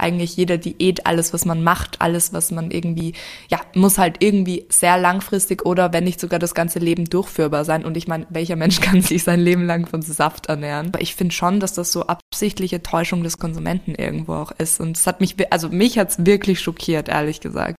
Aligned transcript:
eigentlich 0.00 0.36
jeder 0.36 0.58
Diät, 0.58 1.06
alles, 1.06 1.32
was 1.32 1.44
man 1.44 1.62
macht, 1.62 2.00
alles, 2.00 2.32
was 2.32 2.50
man 2.50 2.70
irgendwie, 2.70 3.14
ja, 3.48 3.60
muss 3.74 3.98
halt 3.98 4.16
irgendwie 4.20 4.66
sehr 4.68 4.98
langfristig 4.98 5.64
oder 5.64 5.92
wenn 5.92 6.04
nicht 6.04 6.20
sogar 6.20 6.38
das 6.38 6.54
ganze 6.54 6.78
Leben 6.78 7.04
durchführbar 7.04 7.64
sein. 7.64 7.84
Und 7.84 7.96
ich 7.96 8.08
meine, 8.08 8.26
welcher 8.30 8.56
Mensch 8.56 8.80
kann 8.80 9.02
sich 9.02 9.22
sein 9.22 9.40
Leben 9.40 9.66
lang 9.66 9.86
von 9.86 10.02
Saft 10.02 10.46
ernähren? 10.46 10.88
Aber 10.88 11.00
ich 11.00 11.14
finde 11.14 11.34
schon, 11.34 11.60
dass 11.60 11.74
das 11.74 11.92
so 11.92 12.06
absichtliche 12.06 12.82
Täuschung 12.82 13.22
des 13.22 13.38
Konsumenten 13.38 13.94
irgendwo 13.94 14.34
auch 14.34 14.52
ist. 14.52 14.80
Und 14.80 14.96
es 14.96 15.06
hat 15.06 15.20
mich, 15.20 15.36
also 15.52 15.68
mich 15.68 15.98
hat's 15.98 16.24
wirklich 16.24 16.60
schockiert, 16.60 17.08
ehrlich 17.08 17.40
gesagt. 17.40 17.76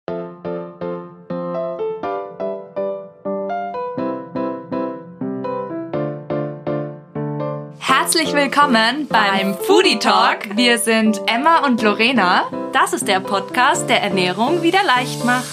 Herzlich 8.13 8.33
willkommen 8.33 9.07
beim 9.07 9.55
Foodie 9.55 9.97
Talk. 9.97 10.57
Wir 10.57 10.79
sind 10.79 11.21
Emma 11.27 11.65
und 11.65 11.81
Lorena. 11.81 12.43
Das 12.73 12.91
ist 12.91 13.07
der 13.07 13.21
Podcast, 13.21 13.89
der 13.89 14.01
Ernährung 14.01 14.61
wieder 14.63 14.83
leicht 14.83 15.23
macht. 15.23 15.47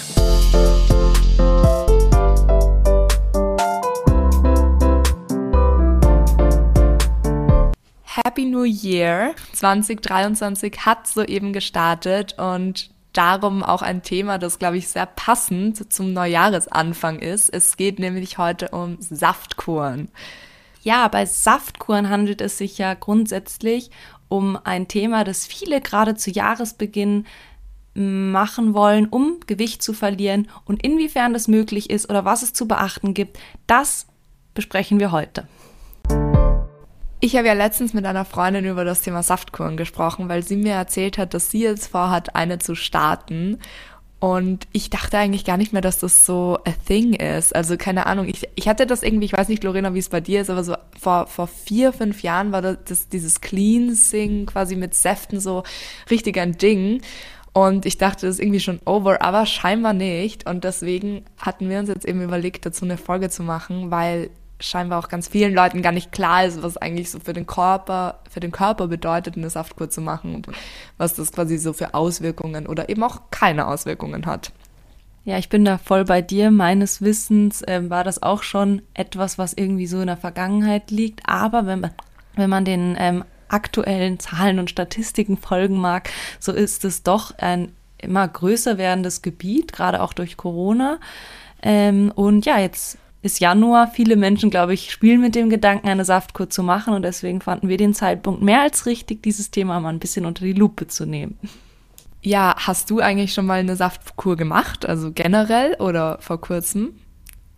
Happy 8.03 8.43
New 8.43 8.65
Year 8.65 9.35
2023 9.53 10.85
hat 10.85 11.07
soeben 11.07 11.53
gestartet 11.53 12.35
und 12.37 12.89
darum 13.13 13.63
auch 13.63 13.81
ein 13.81 14.03
Thema, 14.03 14.37
das, 14.37 14.59
glaube 14.59 14.75
ich, 14.75 14.89
sehr 14.89 15.05
passend 15.05 15.93
zum 15.93 16.11
Neujahresanfang 16.11 17.19
ist. 17.19 17.53
Es 17.53 17.77
geht 17.77 17.99
nämlich 17.99 18.37
heute 18.37 18.67
um 18.71 18.97
Saftkuren. 18.99 20.09
Ja, 20.81 21.07
bei 21.07 21.25
Saftkuren 21.25 22.09
handelt 22.09 22.41
es 22.41 22.57
sich 22.57 22.77
ja 22.77 22.93
grundsätzlich 22.93 23.91
um 24.29 24.57
ein 24.63 24.87
Thema, 24.87 25.23
das 25.23 25.45
viele 25.45 25.81
gerade 25.81 26.15
zu 26.15 26.31
Jahresbeginn 26.31 27.25
machen 27.95 28.73
wollen, 28.73 29.07
um 29.07 29.39
Gewicht 29.45 29.83
zu 29.83 29.93
verlieren 29.93 30.47
und 30.65 30.83
inwiefern 30.83 31.33
das 31.33 31.47
möglich 31.47 31.89
ist 31.89 32.09
oder 32.09 32.23
was 32.23 32.43
es 32.43 32.53
zu 32.53 32.67
beachten 32.67 33.13
gibt, 33.13 33.37
das 33.67 34.07
besprechen 34.53 34.99
wir 34.99 35.11
heute. 35.11 35.47
Ich 37.21 37.35
habe 37.35 37.47
ja 37.47 37.53
letztens 37.53 37.93
mit 37.93 38.05
einer 38.05 38.23
Freundin 38.23 38.63
über 38.63 38.85
das 38.85 39.01
Thema 39.01 39.23
Saftkuren 39.23 39.75
gesprochen, 39.75 40.29
weil 40.29 40.41
sie 40.41 40.55
mir 40.55 40.75
erzählt 40.75 41.17
hat, 41.17 41.33
dass 41.33 41.51
sie 41.51 41.63
jetzt 41.63 41.87
vorhat, 41.87 42.33
eine 42.35 42.59
zu 42.59 42.75
starten. 42.75 43.59
Und 44.19 44.67
ich 44.73 44.89
dachte 44.89 45.17
eigentlich 45.17 45.45
gar 45.45 45.55
nicht 45.55 45.71
mehr, 45.71 45.81
dass 45.81 45.99
das 45.99 46.25
so 46.25 46.59
a 46.65 46.71
thing 46.85 47.13
ist. 47.13 47.55
Also 47.55 47.77
keine 47.77 48.05
Ahnung, 48.05 48.27
ich, 48.27 48.49
ich 48.55 48.67
hatte 48.67 48.85
das 48.85 49.01
irgendwie, 49.01 49.25
ich 49.25 49.33
weiß 49.33 49.47
nicht, 49.47 49.63
Lorena, 49.63 49.93
wie 49.93 49.99
es 49.99 50.09
bei 50.09 50.19
dir 50.19 50.41
ist, 50.41 50.49
aber 50.49 50.63
so 50.63 50.75
vor, 50.99 51.27
vor 51.27 51.47
vier, 51.47 51.93
fünf 51.93 52.21
Jahren 52.21 52.51
war 52.51 52.61
das, 52.61 53.07
dieses 53.07 53.39
Cleansing 53.39 54.45
quasi 54.45 54.75
mit 54.75 54.93
Säften 54.93 55.39
so 55.39 55.63
richtig 56.09 56.37
ein 56.37 56.57
Ding. 56.57 57.01
Und 57.53 57.85
ich 57.85 57.97
dachte, 57.97 58.25
das 58.25 58.35
ist 58.35 58.41
irgendwie 58.41 58.59
schon 58.59 58.79
over, 58.85 59.21
aber 59.21 59.45
scheinbar 59.45 59.93
nicht. 59.93 60.49
Und 60.49 60.65
deswegen 60.65 61.23
hatten 61.37 61.69
wir 61.69 61.79
uns 61.79 61.89
jetzt 61.89 62.05
eben 62.05 62.21
überlegt, 62.21 62.65
dazu 62.65 62.83
eine 62.83 62.97
Folge 62.97 63.29
zu 63.29 63.41
machen, 63.43 63.89
weil 63.89 64.29
scheinbar 64.59 64.99
auch 64.99 65.07
ganz 65.07 65.27
vielen 65.27 65.53
Leuten 65.53 65.81
gar 65.81 65.91
nicht 65.91 66.11
klar 66.11 66.45
ist, 66.45 66.61
was 66.61 66.77
eigentlich 66.77 67.11
so 67.11 67.19
für 67.19 67.33
den 67.33 67.47
Körper, 67.47 68.19
für 68.29 68.39
den 68.39 68.51
Körper 68.51 68.87
bedeutet, 68.87 69.37
eine 69.37 69.49
Saftkur 69.49 69.89
zu 69.89 70.01
machen 70.01 70.35
und 70.35 70.47
was 70.97 71.13
das 71.13 71.31
quasi 71.31 71.57
so 71.57 71.73
für 71.73 71.93
Auswirkungen 71.93 72.67
oder 72.67 72.89
eben 72.89 73.03
auch 73.03 73.21
keine 73.31 73.67
Auswirkungen 73.67 74.25
hat. 74.25 74.51
Ja, 75.25 75.37
ich 75.37 75.49
bin 75.49 75.65
da 75.65 75.77
voll 75.77 76.05
bei 76.05 76.21
dir. 76.21 76.49
Meines 76.49 77.01
Wissens 77.01 77.61
äh, 77.61 77.89
war 77.89 78.03
das 78.03 78.23
auch 78.23 78.43
schon 78.43 78.81
etwas, 78.93 79.37
was 79.37 79.53
irgendwie 79.53 79.87
so 79.87 79.99
in 80.01 80.07
der 80.07 80.17
Vergangenheit 80.17 80.91
liegt. 80.91 81.27
Aber 81.27 81.65
wenn 81.65 81.81
man, 81.81 81.91
wenn 82.35 82.49
man 82.49 82.65
den 82.65 82.95
ähm, 82.97 83.23
aktuellen 83.47 84.19
Zahlen 84.19 84.59
und 84.59 84.69
Statistiken 84.69 85.37
folgen 85.37 85.77
mag, 85.77 86.09
so 86.39 86.51
ist 86.51 86.85
es 86.85 87.03
doch 87.03 87.37
ein 87.37 87.73
immer 87.97 88.27
größer 88.27 88.77
werdendes 88.77 89.21
Gebiet, 89.21 89.73
gerade 89.73 90.01
auch 90.01 90.13
durch 90.13 90.37
Corona. 90.37 90.99
Ähm, 91.61 92.11
und 92.15 92.45
ja, 92.45 92.59
jetzt 92.59 92.97
ist 93.21 93.39
Januar. 93.39 93.87
Viele 93.87 94.15
Menschen, 94.15 94.49
glaube 94.49 94.73
ich, 94.73 94.91
spielen 94.91 95.21
mit 95.21 95.35
dem 95.35 95.49
Gedanken, 95.49 95.87
eine 95.87 96.05
Saftkur 96.05 96.49
zu 96.49 96.63
machen 96.63 96.93
und 96.93 97.03
deswegen 97.03 97.41
fanden 97.41 97.67
wir 97.67 97.77
den 97.77 97.93
Zeitpunkt 97.93 98.41
mehr 98.41 98.61
als 98.61 98.85
richtig, 98.85 99.23
dieses 99.23 99.51
Thema 99.51 99.79
mal 99.79 99.89
ein 99.89 99.99
bisschen 99.99 100.25
unter 100.25 100.45
die 100.45 100.53
Lupe 100.53 100.87
zu 100.87 101.05
nehmen. 101.05 101.37
Ja, 102.21 102.55
hast 102.57 102.89
du 102.89 102.99
eigentlich 102.99 103.33
schon 103.33 103.45
mal 103.45 103.59
eine 103.59 103.75
Saftkur 103.75 104.35
gemacht, 104.35 104.85
also 104.85 105.11
generell 105.13 105.75
oder 105.75 106.17
vor 106.19 106.41
kurzem? 106.41 106.93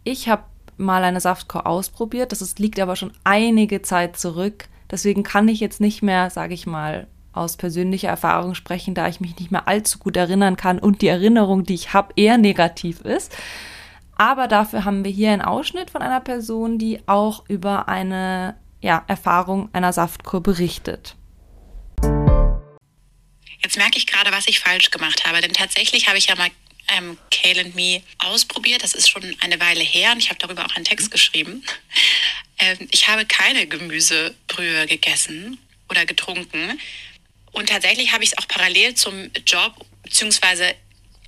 Ich 0.03 0.29
habe 0.29 0.43
mal 0.77 1.03
eine 1.03 1.19
Saftkur 1.19 1.65
ausprobiert, 1.67 2.31
das 2.31 2.41
ist, 2.41 2.59
liegt 2.59 2.79
aber 2.79 2.95
schon 2.95 3.11
einige 3.23 3.81
Zeit 3.81 4.17
zurück. 4.17 4.65
Deswegen 4.89 5.23
kann 5.23 5.47
ich 5.47 5.59
jetzt 5.59 5.79
nicht 5.79 6.01
mehr, 6.03 6.29
sage 6.29 6.53
ich 6.53 6.67
mal, 6.67 7.07
aus 7.33 7.55
persönlicher 7.55 8.09
Erfahrung 8.09 8.55
sprechen, 8.55 8.93
da 8.93 9.07
ich 9.07 9.21
mich 9.21 9.39
nicht 9.39 9.51
mehr 9.51 9.67
allzu 9.67 9.99
gut 9.99 10.17
erinnern 10.17 10.57
kann 10.57 10.79
und 10.79 11.01
die 11.01 11.07
Erinnerung, 11.07 11.63
die 11.63 11.75
ich 11.75 11.93
habe, 11.93 12.13
eher 12.15 12.37
negativ 12.37 13.01
ist. 13.01 13.35
Aber 14.21 14.47
dafür 14.47 14.85
haben 14.85 15.03
wir 15.03 15.11
hier 15.11 15.31
einen 15.31 15.41
Ausschnitt 15.41 15.89
von 15.89 16.03
einer 16.03 16.19
Person, 16.19 16.77
die 16.77 16.99
auch 17.07 17.43
über 17.49 17.87
eine 17.87 18.55
ja, 18.79 19.03
Erfahrung 19.07 19.73
einer 19.73 19.93
Saftkur 19.93 20.43
berichtet. 20.43 21.15
Jetzt 23.63 23.77
merke 23.77 23.97
ich 23.97 24.05
gerade, 24.05 24.31
was 24.31 24.47
ich 24.47 24.59
falsch 24.59 24.91
gemacht 24.91 25.25
habe, 25.25 25.41
denn 25.41 25.53
tatsächlich 25.53 26.07
habe 26.07 26.19
ich 26.19 26.27
ja 26.27 26.35
mal 26.35 26.49
ähm, 26.95 27.17
Kale 27.31 27.61
and 27.61 27.73
Me 27.73 28.03
ausprobiert. 28.19 28.83
Das 28.83 28.93
ist 28.93 29.09
schon 29.09 29.23
eine 29.41 29.59
Weile 29.59 29.81
her 29.81 30.11
und 30.11 30.19
ich 30.19 30.29
habe 30.29 30.37
darüber 30.37 30.67
auch 30.67 30.75
einen 30.75 30.85
Text 30.85 31.09
geschrieben. 31.09 31.65
Ähm, 32.59 32.77
ich 32.91 33.07
habe 33.07 33.25
keine 33.25 33.65
Gemüsebrühe 33.65 34.85
gegessen 34.85 35.57
oder 35.89 36.05
getrunken. 36.05 36.79
Und 37.53 37.69
tatsächlich 37.69 38.13
habe 38.13 38.23
ich 38.23 38.33
es 38.33 38.37
auch 38.37 38.47
parallel 38.47 38.93
zum 38.93 39.31
Job 39.47 39.83
beziehungsweise 40.03 40.75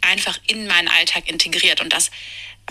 einfach 0.02 0.38
in 0.46 0.68
meinen 0.68 0.90
Alltag 0.90 1.28
integriert. 1.28 1.82
Und 1.82 1.92
das 1.92 2.12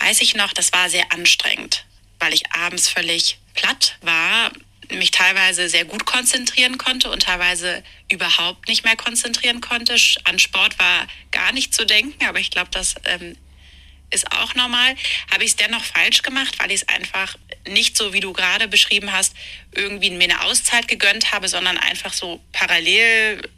weiß 0.00 0.20
ich 0.20 0.34
noch, 0.34 0.52
das 0.52 0.72
war 0.72 0.88
sehr 0.88 1.12
anstrengend, 1.12 1.84
weil 2.18 2.34
ich 2.34 2.42
abends 2.52 2.88
völlig 2.88 3.38
platt 3.54 3.96
war, 4.00 4.50
mich 4.90 5.10
teilweise 5.10 5.68
sehr 5.68 5.84
gut 5.84 6.04
konzentrieren 6.04 6.78
konnte 6.78 7.10
und 7.10 7.22
teilweise 7.22 7.82
überhaupt 8.10 8.68
nicht 8.68 8.84
mehr 8.84 8.96
konzentrieren 8.96 9.60
konnte. 9.60 9.96
An 10.24 10.38
Sport 10.38 10.78
war 10.78 11.06
gar 11.30 11.52
nicht 11.52 11.74
zu 11.74 11.86
denken, 11.86 12.24
aber 12.26 12.40
ich 12.40 12.50
glaube, 12.50 12.70
das 12.72 12.94
ähm, 13.04 13.36
ist 14.10 14.30
auch 14.32 14.54
normal. 14.54 14.94
Habe 15.32 15.44
ich 15.44 15.50
es 15.50 15.56
dennoch 15.56 15.84
falsch 15.84 16.22
gemacht, 16.22 16.58
weil 16.58 16.70
ich 16.70 16.82
es 16.82 16.88
einfach 16.88 17.36
nicht 17.66 17.96
so, 17.96 18.12
wie 18.12 18.20
du 18.20 18.32
gerade 18.32 18.68
beschrieben 18.68 19.12
hast, 19.12 19.34
irgendwie 19.74 20.10
mir 20.10 20.24
eine 20.24 20.42
Auszeit 20.42 20.88
gegönnt 20.88 21.32
habe, 21.32 21.48
sondern 21.48 21.78
einfach 21.78 22.12
so 22.12 22.40
parallel 22.52 23.48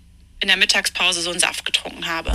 in 0.41 0.49
der 0.49 0.57
Mittagspause 0.57 1.23
so 1.23 1.31
einen 1.31 1.41
Saft 1.41 1.65
getrunken 1.65 2.07
habe. 2.07 2.31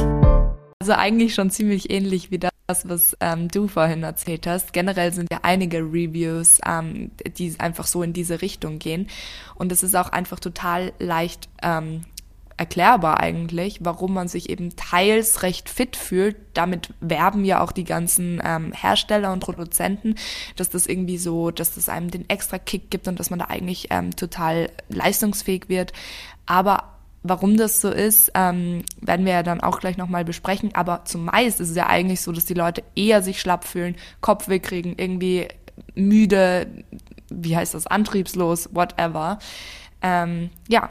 Also 0.80 0.94
eigentlich 0.94 1.36
schon 1.36 1.52
ziemlich 1.52 1.90
ähnlich 1.90 2.32
wie 2.32 2.40
das 2.40 2.52
das, 2.69 2.88
was 2.88 3.18
ähm, 3.19 3.47
du 3.47 3.68
vorhin 3.68 4.03
erzählt 4.03 4.46
hast. 4.46 4.74
Generell 4.74 5.12
sind 5.12 5.31
ja 5.31 5.40
einige 5.41 5.80
Reviews, 5.80 6.59
ähm, 6.66 7.12
die 7.38 7.56
einfach 7.57 7.88
so 7.88 8.03
in 8.03 8.13
diese 8.13 8.41
Richtung 8.41 8.80
gehen. 8.80 9.07
Und 9.56 9.72
es 9.72 9.84
ist 9.84 9.96
auch 9.96 10.09
einfach 10.09 10.40
total 10.40 10.94
leicht 11.00 11.50
ähm, 11.63 12.02
erklärbar 12.58 13.22
eigentlich, 13.22 13.79
warum 13.81 14.13
man 14.13 14.28
sich 14.28 14.50
eben 14.50 14.75
teils 14.75 15.44
recht 15.44 15.69
fit 15.69 15.96
fühlt. 15.96 16.35
Damit 16.53 16.94
werben 17.00 17.46
ja 17.46 17.62
auch 17.62 17.72
die 17.72 17.85
ganzen 17.85 18.41
ähm, 18.44 18.74
Hersteller 18.74 19.34
und 19.34 19.40
Produzenten, 19.40 20.16
dass 20.58 20.69
das 20.69 20.85
irgendwie 20.85 21.18
so, 21.18 21.52
dass 21.52 21.74
das 21.75 21.90
einem 21.90 22.12
den 22.12 22.29
extra 22.29 22.59
Kick 22.59 22.91
gibt 22.91 23.08
und 23.08 23.19
dass 23.19 23.29
man 23.29 23.40
da 23.40 23.46
eigentlich 23.46 23.88
ähm, 23.90 24.16
total 24.16 24.69
leistungsfähig 24.90 25.69
wird. 25.69 25.94
Aber 26.46 26.99
Warum 27.22 27.57
das 27.57 27.81
so 27.81 27.90
ist, 27.90 28.31
ähm, 28.34 28.84
werden 29.02 29.25
wir 29.25 29.34
ja 29.34 29.44
dann 29.44 29.59
auch 29.59 29.80
gleich 29.80 29.97
nochmal 29.97 30.24
besprechen. 30.24 30.74
Aber 30.74 31.03
zumeist 31.06 31.59
ist 31.59 31.72
es 31.72 31.75
ja 31.75 31.88
eigentlich 31.88 32.22
so, 32.22 32.31
dass 32.31 32.46
die 32.46 32.53
Leute 32.53 32.84
eher 32.96 33.22
sich 33.22 33.41
schlapp 33.41 33.66
fühlen, 33.66 33.96
Kopfweh 34.22 34.59
kriegen, 34.59 34.96
irgendwie 34.97 35.47
müde, 35.96 36.68
wie 37.29 37.56
heißt 37.58 37.74
das, 37.74 37.88
antriebslos, 37.88 38.69
whatever. 38.74 39.40
Ähm, 40.02 40.50
ja. 40.68 40.90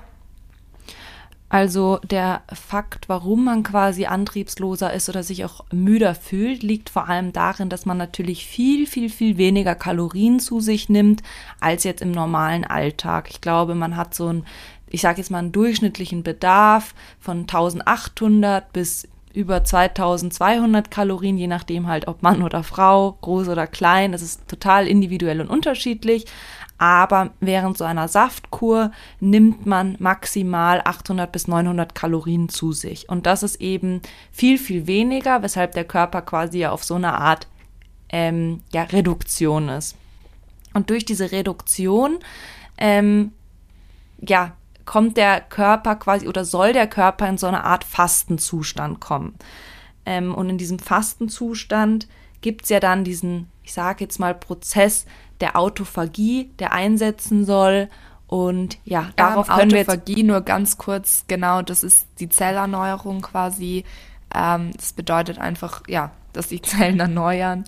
Also 1.50 1.98
der 2.04 2.42
Fakt, 2.52 3.08
warum 3.08 3.46
man 3.46 3.62
quasi 3.62 4.04
antriebsloser 4.04 4.92
ist 4.92 5.08
oder 5.08 5.22
sich 5.22 5.46
auch 5.46 5.64
müder 5.72 6.14
fühlt, 6.14 6.62
liegt 6.62 6.90
vor 6.90 7.08
allem 7.08 7.32
darin, 7.32 7.70
dass 7.70 7.86
man 7.86 7.96
natürlich 7.96 8.46
viel, 8.46 8.86
viel, 8.86 9.08
viel 9.08 9.38
weniger 9.38 9.74
Kalorien 9.74 10.40
zu 10.40 10.60
sich 10.60 10.90
nimmt 10.90 11.22
als 11.58 11.84
jetzt 11.84 12.02
im 12.02 12.10
normalen 12.10 12.66
Alltag. 12.66 13.30
Ich 13.30 13.40
glaube, 13.40 13.74
man 13.74 13.96
hat 13.96 14.14
so 14.14 14.28
ein 14.28 14.44
ich 14.90 15.00
sage 15.00 15.18
jetzt 15.18 15.30
mal, 15.30 15.38
einen 15.38 15.52
durchschnittlichen 15.52 16.22
Bedarf 16.22 16.94
von 17.20 17.40
1800 17.40 18.72
bis 18.72 19.08
über 19.34 19.62
2200 19.62 20.90
Kalorien, 20.90 21.38
je 21.38 21.46
nachdem 21.46 21.86
halt, 21.86 22.08
ob 22.08 22.22
Mann 22.22 22.42
oder 22.42 22.64
Frau, 22.64 23.12
groß 23.20 23.48
oder 23.48 23.66
klein. 23.66 24.12
Das 24.12 24.22
ist 24.22 24.48
total 24.48 24.88
individuell 24.88 25.40
und 25.40 25.48
unterschiedlich. 25.48 26.24
Aber 26.78 27.30
während 27.40 27.76
so 27.76 27.84
einer 27.84 28.08
Saftkur 28.08 28.92
nimmt 29.20 29.66
man 29.66 29.96
maximal 29.98 30.80
800 30.84 31.30
bis 31.30 31.46
900 31.48 31.94
Kalorien 31.94 32.48
zu 32.48 32.72
sich. 32.72 33.08
Und 33.08 33.26
das 33.26 33.42
ist 33.42 33.60
eben 33.60 34.00
viel, 34.32 34.58
viel 34.58 34.86
weniger, 34.86 35.42
weshalb 35.42 35.72
der 35.72 35.84
Körper 35.84 36.22
quasi 36.22 36.60
ja 36.60 36.70
auf 36.70 36.84
so 36.84 36.94
eine 36.94 37.14
Art 37.14 37.48
ähm, 38.10 38.62
ja, 38.72 38.84
Reduktion 38.84 39.68
ist. 39.68 39.96
Und 40.72 40.90
durch 40.90 41.04
diese 41.04 41.32
Reduktion 41.32 42.18
ähm, 42.78 43.32
ja, 44.20 44.52
kommt 44.88 45.18
der 45.18 45.42
Körper 45.42 45.96
quasi 45.96 46.26
oder 46.26 46.46
soll 46.46 46.72
der 46.72 46.86
Körper 46.86 47.28
in 47.28 47.36
so 47.36 47.46
eine 47.46 47.62
Art 47.62 47.84
Fastenzustand 47.84 49.00
kommen. 49.00 49.34
Ähm, 50.06 50.34
und 50.34 50.48
in 50.48 50.56
diesem 50.56 50.78
Fastenzustand 50.78 52.08
gibt 52.40 52.64
es 52.64 52.70
ja 52.70 52.80
dann 52.80 53.04
diesen, 53.04 53.50
ich 53.62 53.74
sage 53.74 54.02
jetzt 54.04 54.18
mal, 54.18 54.34
Prozess 54.34 55.04
der 55.42 55.58
Autophagie, 55.58 56.50
der 56.58 56.72
einsetzen 56.72 57.44
soll. 57.44 57.90
Und 58.28 58.78
ja, 58.86 59.10
darauf 59.16 59.50
ähm, 59.50 59.56
können 59.56 59.72
Autophagie 59.74 60.16
wir 60.16 60.22
jetzt 60.22 60.26
nur 60.26 60.40
ganz 60.40 60.78
kurz, 60.78 61.24
genau, 61.28 61.60
das 61.60 61.82
ist 61.82 62.06
die 62.18 62.30
Zellerneuerung 62.30 63.20
quasi. 63.20 63.84
Ähm, 64.34 64.70
das 64.74 64.94
bedeutet 64.94 65.36
einfach, 65.38 65.82
ja, 65.86 66.12
dass 66.32 66.48
die 66.48 66.62
Zellen 66.62 66.98
erneuern. 67.00 67.66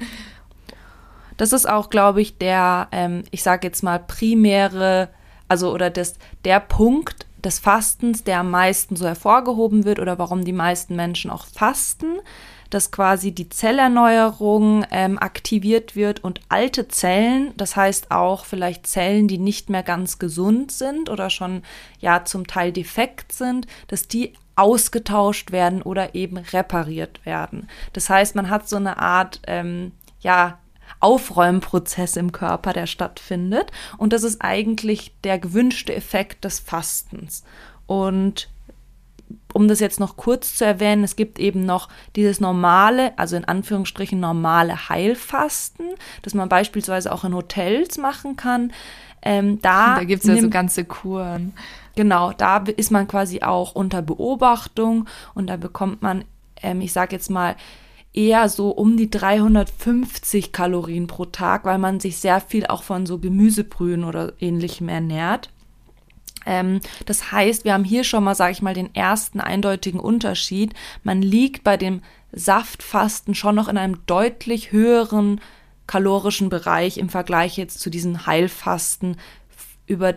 Das 1.36 1.52
ist 1.52 1.68
auch, 1.68 1.90
glaube 1.90 2.22
ich, 2.22 2.38
der, 2.38 2.88
ähm, 2.92 3.24
ich 3.30 3.42
sage 3.42 3.66
jetzt 3.66 3.82
mal, 3.82 3.98
primäre, 3.98 5.10
also 5.50 5.72
oder 5.72 5.90
das, 5.90 6.14
der 6.44 6.60
Punkt 6.60 7.26
des 7.44 7.58
Fastens, 7.58 8.24
der 8.24 8.40
am 8.40 8.50
meisten 8.50 8.96
so 8.96 9.06
hervorgehoben 9.06 9.84
wird 9.84 9.98
oder 9.98 10.18
warum 10.18 10.44
die 10.44 10.52
meisten 10.52 10.96
Menschen 10.96 11.30
auch 11.30 11.46
fasten 11.46 12.20
dass 12.70 12.92
quasi 12.92 13.32
die 13.32 13.48
Zellerneuerung 13.48 14.86
ähm, 14.90 15.18
aktiviert 15.18 15.96
wird 15.96 16.24
und 16.24 16.40
alte 16.48 16.88
Zellen, 16.88 17.52
das 17.56 17.76
heißt 17.76 18.10
auch 18.12 18.44
vielleicht 18.44 18.86
Zellen, 18.86 19.28
die 19.28 19.38
nicht 19.38 19.68
mehr 19.68 19.82
ganz 19.82 20.18
gesund 20.18 20.72
sind 20.72 21.10
oder 21.10 21.30
schon 21.30 21.62
ja 21.98 22.24
zum 22.24 22.46
Teil 22.46 22.72
defekt 22.72 23.32
sind, 23.32 23.66
dass 23.88 24.08
die 24.08 24.34
ausgetauscht 24.56 25.52
werden 25.52 25.82
oder 25.82 26.14
eben 26.14 26.38
repariert 26.38 27.24
werden. 27.26 27.68
Das 27.92 28.08
heißt, 28.08 28.36
man 28.36 28.50
hat 28.50 28.68
so 28.68 28.76
eine 28.76 28.98
Art 28.98 29.40
ähm, 29.46 29.92
ja 30.20 30.58
Aufräumprozess 31.00 32.16
im 32.16 32.32
Körper, 32.32 32.72
der 32.72 32.86
stattfindet. 32.86 33.72
Und 33.98 34.12
das 34.12 34.22
ist 34.22 34.40
eigentlich 34.40 35.12
der 35.24 35.38
gewünschte 35.38 35.94
Effekt 35.94 36.44
des 36.44 36.60
Fastens. 36.60 37.42
Und 37.86 38.48
um 39.52 39.68
das 39.68 39.80
jetzt 39.80 40.00
noch 40.00 40.16
kurz 40.16 40.54
zu 40.54 40.64
erwähnen, 40.64 41.04
es 41.04 41.16
gibt 41.16 41.38
eben 41.38 41.64
noch 41.64 41.88
dieses 42.16 42.40
normale, 42.40 43.16
also 43.18 43.36
in 43.36 43.44
Anführungsstrichen 43.44 44.20
normale 44.20 44.88
Heilfasten, 44.88 45.86
das 46.22 46.34
man 46.34 46.48
beispielsweise 46.48 47.12
auch 47.12 47.24
in 47.24 47.34
Hotels 47.34 47.98
machen 47.98 48.36
kann. 48.36 48.72
Ähm, 49.22 49.60
da 49.60 49.96
da 49.96 50.04
gibt 50.04 50.24
es 50.24 50.28
ja 50.28 50.40
so 50.40 50.50
ganze 50.50 50.84
Kuren. 50.84 51.52
Genau, 51.96 52.32
da 52.32 52.58
ist 52.76 52.90
man 52.90 53.08
quasi 53.08 53.42
auch 53.42 53.74
unter 53.74 54.02
Beobachtung 54.02 55.06
und 55.34 55.48
da 55.48 55.56
bekommt 55.56 56.02
man, 56.02 56.24
ähm, 56.62 56.80
ich 56.80 56.92
sage 56.92 57.14
jetzt 57.14 57.30
mal, 57.30 57.56
eher 58.12 58.48
so 58.48 58.70
um 58.70 58.96
die 58.96 59.10
350 59.10 60.52
Kalorien 60.52 61.06
pro 61.06 61.26
Tag, 61.26 61.64
weil 61.64 61.78
man 61.78 62.00
sich 62.00 62.18
sehr 62.18 62.40
viel 62.40 62.66
auch 62.66 62.82
von 62.82 63.06
so 63.06 63.18
Gemüsebrühen 63.18 64.04
oder 64.04 64.32
ähnlichem 64.40 64.88
ernährt. 64.88 65.50
Ähm, 66.46 66.80
das 67.06 67.32
heißt, 67.32 67.64
wir 67.64 67.74
haben 67.74 67.84
hier 67.84 68.04
schon 68.04 68.24
mal, 68.24 68.34
sage 68.34 68.52
ich 68.52 68.62
mal, 68.62 68.74
den 68.74 68.94
ersten 68.94 69.40
eindeutigen 69.40 70.00
Unterschied. 70.00 70.74
Man 71.04 71.22
liegt 71.22 71.62
bei 71.64 71.76
dem 71.76 72.02
Saftfasten 72.32 73.34
schon 73.34 73.54
noch 73.54 73.68
in 73.68 73.76
einem 73.76 74.04
deutlich 74.06 74.72
höheren 74.72 75.40
kalorischen 75.86 76.48
Bereich 76.48 76.98
im 76.98 77.08
Vergleich 77.08 77.56
jetzt 77.56 77.80
zu 77.80 77.90
diesen 77.90 78.26
Heilfasten, 78.26 79.16
über 79.86 80.14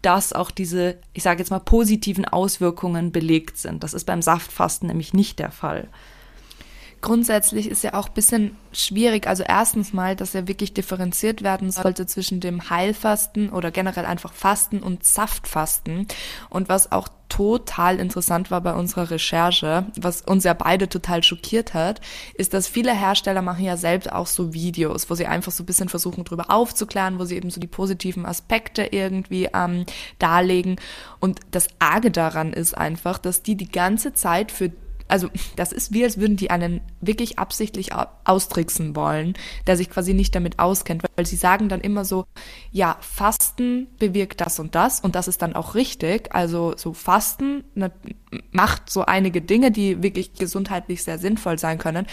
das 0.00 0.32
auch 0.32 0.50
diese, 0.50 0.96
ich 1.12 1.22
sage 1.22 1.40
jetzt 1.40 1.50
mal, 1.50 1.60
positiven 1.60 2.24
Auswirkungen 2.24 3.12
belegt 3.12 3.58
sind. 3.58 3.82
Das 3.82 3.94
ist 3.94 4.04
beim 4.04 4.22
Saftfasten 4.22 4.88
nämlich 4.88 5.14
nicht 5.14 5.38
der 5.38 5.50
Fall 5.50 5.88
grundsätzlich 7.04 7.68
ist 7.68 7.84
ja 7.84 7.92
auch 7.92 8.08
bisschen 8.08 8.56
schwierig. 8.72 9.26
Also 9.26 9.44
erstens 9.46 9.92
mal, 9.92 10.16
dass 10.16 10.32
ja 10.32 10.48
wirklich 10.48 10.72
differenziert 10.72 11.42
werden 11.42 11.70
sollte 11.70 12.06
zwischen 12.06 12.40
dem 12.40 12.70
Heilfasten 12.70 13.50
oder 13.50 13.70
generell 13.70 14.06
einfach 14.06 14.32
Fasten 14.32 14.82
und 14.82 15.04
Saftfasten. 15.04 16.08
Und 16.48 16.70
was 16.70 16.92
auch 16.92 17.08
total 17.28 17.98
interessant 17.98 18.50
war 18.50 18.62
bei 18.62 18.72
unserer 18.72 19.10
Recherche, 19.10 19.86
was 20.00 20.22
uns 20.22 20.44
ja 20.44 20.54
beide 20.54 20.88
total 20.88 21.22
schockiert 21.22 21.74
hat, 21.74 22.00
ist, 22.34 22.54
dass 22.54 22.68
viele 22.68 22.94
Hersteller 22.94 23.42
machen 23.42 23.64
ja 23.64 23.76
selbst 23.76 24.10
auch 24.10 24.26
so 24.26 24.54
Videos, 24.54 25.10
wo 25.10 25.14
sie 25.14 25.26
einfach 25.26 25.52
so 25.52 25.62
ein 25.62 25.66
bisschen 25.66 25.90
versuchen, 25.90 26.24
drüber 26.24 26.46
aufzuklären, 26.48 27.18
wo 27.18 27.24
sie 27.26 27.36
eben 27.36 27.50
so 27.50 27.60
die 27.60 27.66
positiven 27.66 28.24
Aspekte 28.24 28.84
irgendwie 28.92 29.50
ähm, 29.52 29.84
darlegen. 30.18 30.76
Und 31.20 31.40
das 31.50 31.68
Arge 31.80 32.10
daran 32.10 32.54
ist 32.54 32.78
einfach, 32.78 33.18
dass 33.18 33.42
die 33.42 33.56
die 33.56 33.70
ganze 33.70 34.14
Zeit 34.14 34.50
für 34.50 34.70
also 35.08 35.28
das 35.56 35.72
ist 35.72 35.92
wie, 35.92 36.04
als 36.04 36.18
würden 36.18 36.36
die 36.36 36.50
einen 36.50 36.80
wirklich 37.00 37.38
absichtlich 37.38 37.90
austricksen 38.24 38.96
wollen, 38.96 39.34
der 39.66 39.76
sich 39.76 39.90
quasi 39.90 40.14
nicht 40.14 40.34
damit 40.34 40.58
auskennt, 40.58 41.04
weil 41.16 41.26
sie 41.26 41.36
sagen 41.36 41.68
dann 41.68 41.80
immer 41.80 42.04
so, 42.04 42.24
ja, 42.72 42.96
Fasten 43.00 43.88
bewirkt 43.98 44.40
das 44.40 44.58
und 44.58 44.74
das 44.74 45.00
und 45.00 45.14
das 45.14 45.28
ist 45.28 45.42
dann 45.42 45.54
auch 45.54 45.74
richtig. 45.74 46.34
Also 46.34 46.74
so 46.76 46.94
Fasten 46.94 47.64
macht 48.50 48.90
so 48.90 49.04
einige 49.04 49.42
Dinge, 49.42 49.70
die 49.70 50.02
wirklich 50.02 50.32
gesundheitlich 50.34 51.04
sehr 51.04 51.18
sinnvoll 51.18 51.58
sein 51.58 51.78
können. 51.78 52.06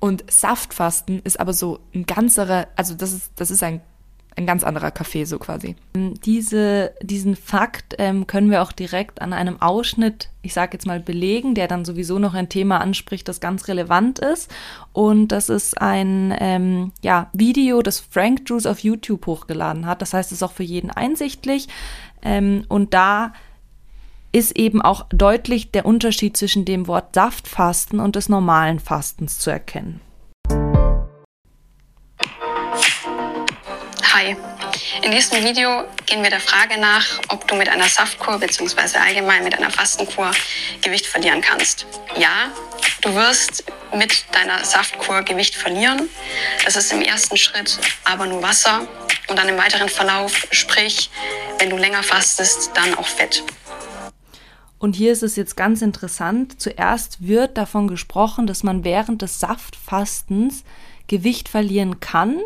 Und 0.00 0.30
Saftfasten 0.30 1.20
ist 1.24 1.40
aber 1.40 1.52
so 1.52 1.80
ein 1.92 2.06
ganzerer, 2.06 2.68
also 2.76 2.94
das 2.94 3.12
ist, 3.12 3.32
das 3.34 3.50
ist 3.50 3.64
ein 3.64 3.80
ein 4.38 4.46
ganz 4.46 4.62
anderer 4.64 4.92
Kaffee 4.92 5.24
so 5.24 5.38
quasi. 5.38 5.74
Diese, 5.94 6.92
diesen 7.02 7.34
Fakt 7.34 7.96
ähm, 7.98 8.26
können 8.26 8.50
wir 8.50 8.62
auch 8.62 8.72
direkt 8.72 9.20
an 9.20 9.32
einem 9.32 9.60
Ausschnitt, 9.60 10.30
ich 10.42 10.54
sage 10.54 10.74
jetzt 10.74 10.86
mal, 10.86 11.00
belegen, 11.00 11.54
der 11.54 11.66
dann 11.66 11.84
sowieso 11.84 12.18
noch 12.20 12.34
ein 12.34 12.48
Thema 12.48 12.80
anspricht, 12.80 13.26
das 13.28 13.40
ganz 13.40 13.66
relevant 13.66 14.20
ist. 14.20 14.50
Und 14.92 15.28
das 15.28 15.48
ist 15.48 15.80
ein 15.80 16.34
ähm, 16.38 16.92
ja, 17.02 17.28
Video, 17.32 17.82
das 17.82 17.98
Frank 17.98 18.46
Drews 18.46 18.64
auf 18.64 18.78
YouTube 18.78 19.26
hochgeladen 19.26 19.86
hat. 19.86 20.00
Das 20.00 20.14
heißt, 20.14 20.30
es 20.30 20.38
ist 20.38 20.42
auch 20.44 20.52
für 20.52 20.62
jeden 20.62 20.90
einsichtlich. 20.90 21.68
Ähm, 22.22 22.64
und 22.68 22.94
da 22.94 23.32
ist 24.30 24.56
eben 24.56 24.80
auch 24.80 25.06
deutlich 25.08 25.72
der 25.72 25.84
Unterschied 25.84 26.36
zwischen 26.36 26.64
dem 26.64 26.86
Wort 26.86 27.14
Saftfasten 27.14 27.98
und 27.98 28.14
des 28.14 28.28
normalen 28.28 28.78
Fastens 28.78 29.40
zu 29.40 29.50
erkennen. 29.50 30.00
In 35.02 35.10
diesem 35.10 35.44
Video 35.44 35.84
gehen 36.06 36.22
wir 36.22 36.30
der 36.30 36.40
Frage 36.40 36.80
nach, 36.80 37.04
ob 37.28 37.46
du 37.46 37.54
mit 37.54 37.68
einer 37.68 37.88
Saftkur 37.88 38.38
bzw. 38.38 38.98
allgemein 38.98 39.44
mit 39.44 39.54
einer 39.56 39.70
Fastenkur 39.70 40.30
Gewicht 40.82 41.06
verlieren 41.06 41.42
kannst. 41.42 41.86
Ja, 42.16 42.50
du 43.02 43.14
wirst 43.14 43.64
mit 43.94 44.24
deiner 44.32 44.64
Saftkur 44.64 45.22
Gewicht 45.22 45.54
verlieren. 45.54 46.08
Das 46.64 46.74
ist 46.76 46.90
im 46.92 47.02
ersten 47.02 47.36
Schritt 47.36 47.78
aber 48.04 48.26
nur 48.26 48.42
Wasser 48.42 48.88
und 49.28 49.38
dann 49.38 49.48
im 49.48 49.58
weiteren 49.58 49.90
Verlauf, 49.90 50.46
sprich, 50.52 51.10
wenn 51.58 51.68
du 51.68 51.76
länger 51.76 52.02
fastest, 52.02 52.70
dann 52.74 52.94
auch 52.94 53.06
Fett. 53.06 53.44
Und 54.78 54.96
hier 54.96 55.12
ist 55.12 55.22
es 55.22 55.36
jetzt 55.36 55.56
ganz 55.56 55.82
interessant. 55.82 56.62
Zuerst 56.62 57.18
wird 57.20 57.58
davon 57.58 57.88
gesprochen, 57.88 58.46
dass 58.46 58.62
man 58.62 58.84
während 58.84 59.20
des 59.20 59.38
Saftfastens 59.38 60.64
Gewicht 61.08 61.48
verlieren 61.48 62.00
kann 62.00 62.40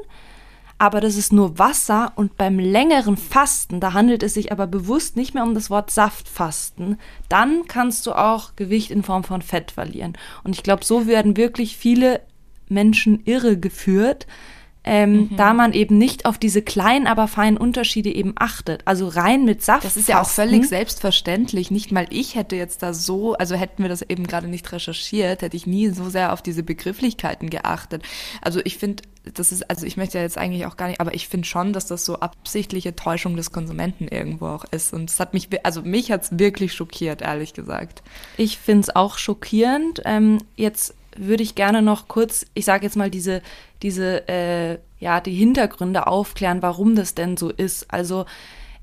aber 0.83 1.01
das 1.01 1.15
ist 1.15 1.33
nur 1.33 1.61
Wasser 1.61 2.11
und 2.17 2.37
beim 2.37 2.59
längeren 2.59 3.17
Fasten, 3.17 3.79
da 3.79 3.93
handelt 3.93 4.25
es 4.25 4.35
sich 4.35 4.51
aber 4.51 4.67
bewusst 4.67 5.15
nicht 5.15 5.33
mehr 5.33 5.45
um 5.45 5.55
das 5.55 5.71
Wort 5.71 5.93
Saftfasten, 5.93 6.99
dann 7.29 7.69
kannst 7.69 8.05
du 8.05 8.15
auch 8.15 8.57
Gewicht 8.57 8.91
in 8.91 9.05
Form 9.05 9.23
von 9.23 9.43
Fett 9.43 9.71
verlieren. 9.71 10.15
Und 10.43 10.57
ich 10.57 10.65
glaube, 10.65 10.85
so 10.85 11.07
werden 11.07 11.37
wirklich 11.37 11.77
viele 11.77 12.21
Menschen 12.69 13.23
irre 13.27 13.57
geführt, 13.57 14.27
ähm, 14.85 15.13
mhm. 15.13 15.37
da 15.37 15.55
man 15.55 15.73
eben 15.73 15.97
nicht 15.97 16.27
auf 16.27 16.39
diese 16.39 16.63
kleinen, 16.63 17.07
aber 17.07 17.29
feinen 17.29 17.57
Unterschiede 17.57 18.11
eben 18.11 18.35
achtet. 18.37 18.83
Also 18.85 19.09
rein 19.09 19.45
mit 19.45 19.63
Saft. 19.63 19.85
Das 19.85 19.97
ist 19.97 20.09
ja 20.09 20.21
auch 20.21 20.29
völlig 20.29 20.69
selbstverständlich. 20.69 21.71
Nicht 21.71 21.93
mal 21.93 22.07
ich 22.11 22.35
hätte 22.35 22.57
jetzt 22.57 22.83
da 22.83 22.93
so, 22.93 23.35
also 23.35 23.55
hätten 23.55 23.83
wir 23.83 23.89
das 23.89 24.03
eben 24.03 24.27
gerade 24.27 24.49
nicht 24.49 24.71
recherchiert, 24.73 25.43
hätte 25.43 25.57
ich 25.57 25.67
nie 25.67 25.89
so 25.91 26.09
sehr 26.09 26.33
auf 26.33 26.43
diese 26.43 26.63
Begrifflichkeiten 26.63 27.49
geachtet. 27.49 28.03
Also 28.41 28.61
ich 28.65 28.77
finde, 28.77 29.05
das 29.35 29.53
ist, 29.53 29.71
also 29.71 29.87
ich 29.87 29.97
möchte 29.97 30.19
ja 30.19 30.25
jetzt 30.25 30.37
eigentlich 30.37 30.67
auch 30.67 30.77
gar 30.77 30.89
nicht, 30.89 31.01
aber 31.01 31.15
ich 31.15 31.29
finde 31.29 31.47
schon, 31.47 31.73
dass 31.73 31.87
das 31.87 32.05
so 32.05 32.19
absichtliche 32.19 32.97
Täuschung 32.97 33.37
des 33.37 33.53
Konsumenten 33.53 34.09
irgendwo 34.09 34.47
auch 34.47 34.65
ist. 34.73 34.93
Und 34.93 35.11
es 35.11 35.21
hat 35.21 35.33
mich, 35.33 35.49
also 35.65 35.83
mich 35.83 36.11
hat 36.11 36.25
es 36.25 36.39
wirklich 36.39 36.75
schockiert, 36.75 37.23
ehrlich 37.23 37.55
gesagt. 37.55 38.03
Ich 38.37 38.59
finde 38.59 38.81
es 38.81 38.97
auch 38.97 39.19
schockierend. 39.19 40.03
Ähm, 40.05 40.39
jetzt 40.57 40.95
würde 41.17 41.43
ich 41.43 41.55
gerne 41.55 41.83
noch 41.83 42.09
kurz, 42.09 42.47
ich 42.55 42.65
sage 42.65 42.85
jetzt 42.85 42.97
mal, 42.97 43.11
diese, 43.11 43.43
diese, 43.83 44.29
äh, 44.29 44.79
ja, 44.99 45.21
die 45.21 45.35
Hintergründe 45.35 46.07
aufklären, 46.07 46.63
warum 46.63 46.95
das 46.95 47.15
denn 47.15 47.37
so 47.37 47.51
ist. 47.51 47.93
Also 47.93 48.27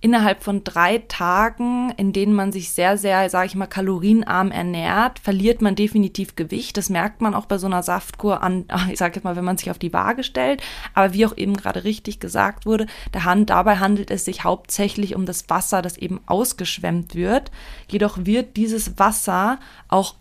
innerhalb 0.01 0.43
von 0.43 0.63
drei 0.63 0.99
Tagen, 1.07 1.91
in 1.97 2.13
denen 2.13 2.33
man 2.33 2.51
sich 2.51 2.71
sehr, 2.71 2.97
sehr, 2.97 3.29
sage 3.29 3.47
ich 3.47 3.55
mal, 3.55 3.67
kalorienarm 3.67 4.51
ernährt, 4.51 5.19
verliert 5.19 5.61
man 5.61 5.75
definitiv 5.75 6.35
Gewicht. 6.35 6.77
Das 6.77 6.89
merkt 6.89 7.21
man 7.21 7.33
auch 7.33 7.45
bei 7.45 7.57
so 7.57 7.67
einer 7.67 7.83
Saftkur 7.83 8.41
an, 8.41 8.65
ich 8.91 8.97
sage 8.97 9.15
jetzt 9.15 9.23
mal, 9.23 9.35
wenn 9.35 9.43
man 9.43 9.57
sich 9.57 9.71
auf 9.71 9.79
die 9.79 9.93
Waage 9.93 10.23
stellt. 10.23 10.61
Aber 10.93 11.13
wie 11.13 11.25
auch 11.25 11.35
eben 11.35 11.57
gerade 11.57 11.83
richtig 11.83 12.19
gesagt 12.19 12.65
wurde, 12.65 12.87
Hand, 13.13 13.49
dabei 13.49 13.77
handelt 13.77 14.11
es 14.11 14.25
sich 14.25 14.43
hauptsächlich 14.43 15.15
um 15.15 15.25
das 15.25 15.49
Wasser, 15.49 15.81
das 15.81 15.97
eben 15.97 16.21
ausgeschwemmt 16.25 17.15
wird. 17.15 17.51
Jedoch 17.89 18.19
wird 18.21 18.55
dieses 18.55 18.97
Wasser 18.97 19.59
auch 19.89 20.15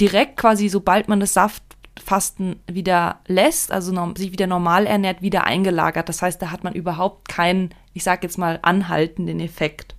direkt 0.00 0.36
quasi, 0.36 0.68
sobald 0.68 1.08
man 1.08 1.20
das 1.20 1.34
Saftfasten 1.34 2.60
wieder 2.66 3.20
lässt, 3.26 3.72
also 3.72 4.14
sich 4.16 4.32
wieder 4.32 4.46
normal 4.46 4.86
ernährt, 4.86 5.22
wieder 5.22 5.44
eingelagert. 5.44 6.08
Das 6.08 6.22
heißt, 6.22 6.40
da 6.40 6.50
hat 6.50 6.64
man 6.64 6.74
überhaupt 6.74 7.28
keinen, 7.28 7.70
ich 7.92 8.04
sage 8.04 8.20
jetzt 8.22 8.38
mal, 8.38 8.58
anhaltenden 8.62 9.40
Effekt. 9.40 9.94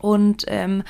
Und 0.00 0.44
ähm, 0.48 0.82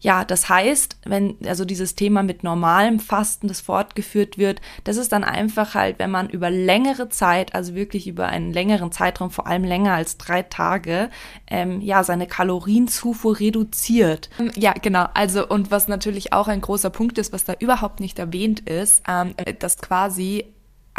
ja, 0.00 0.24
das 0.24 0.48
heißt, 0.48 0.96
wenn 1.04 1.36
also 1.46 1.64
dieses 1.64 1.94
Thema 1.94 2.22
mit 2.22 2.42
normalem 2.42 3.00
Fasten, 3.00 3.48
das 3.48 3.60
fortgeführt 3.60 4.38
wird, 4.38 4.60
das 4.84 4.96
ist 4.96 5.12
dann 5.12 5.24
einfach 5.24 5.74
halt, 5.74 5.98
wenn 5.98 6.10
man 6.10 6.30
über 6.30 6.50
längere 6.50 7.10
Zeit, 7.10 7.54
also 7.54 7.74
wirklich 7.74 8.06
über 8.06 8.26
einen 8.26 8.52
längeren 8.52 8.92
Zeitraum, 8.92 9.30
vor 9.30 9.46
allem 9.46 9.64
länger 9.64 9.92
als 9.92 10.16
drei 10.16 10.42
Tage, 10.42 11.10
ähm, 11.46 11.82
ja, 11.82 12.02
seine 12.02 12.26
Kalorienzufuhr 12.26 13.38
reduziert. 13.38 14.30
Ja, 14.56 14.72
genau. 14.72 15.06
Also 15.12 15.46
und 15.46 15.70
was 15.70 15.86
natürlich 15.86 16.32
auch 16.32 16.48
ein 16.48 16.62
großer 16.62 16.90
Punkt 16.90 17.18
ist, 17.18 17.32
was 17.32 17.44
da 17.44 17.54
überhaupt 17.58 18.00
nicht 18.00 18.18
erwähnt 18.18 18.60
ist, 18.60 19.02
ähm, 19.06 19.34
dass 19.58 19.78
quasi 19.78 20.46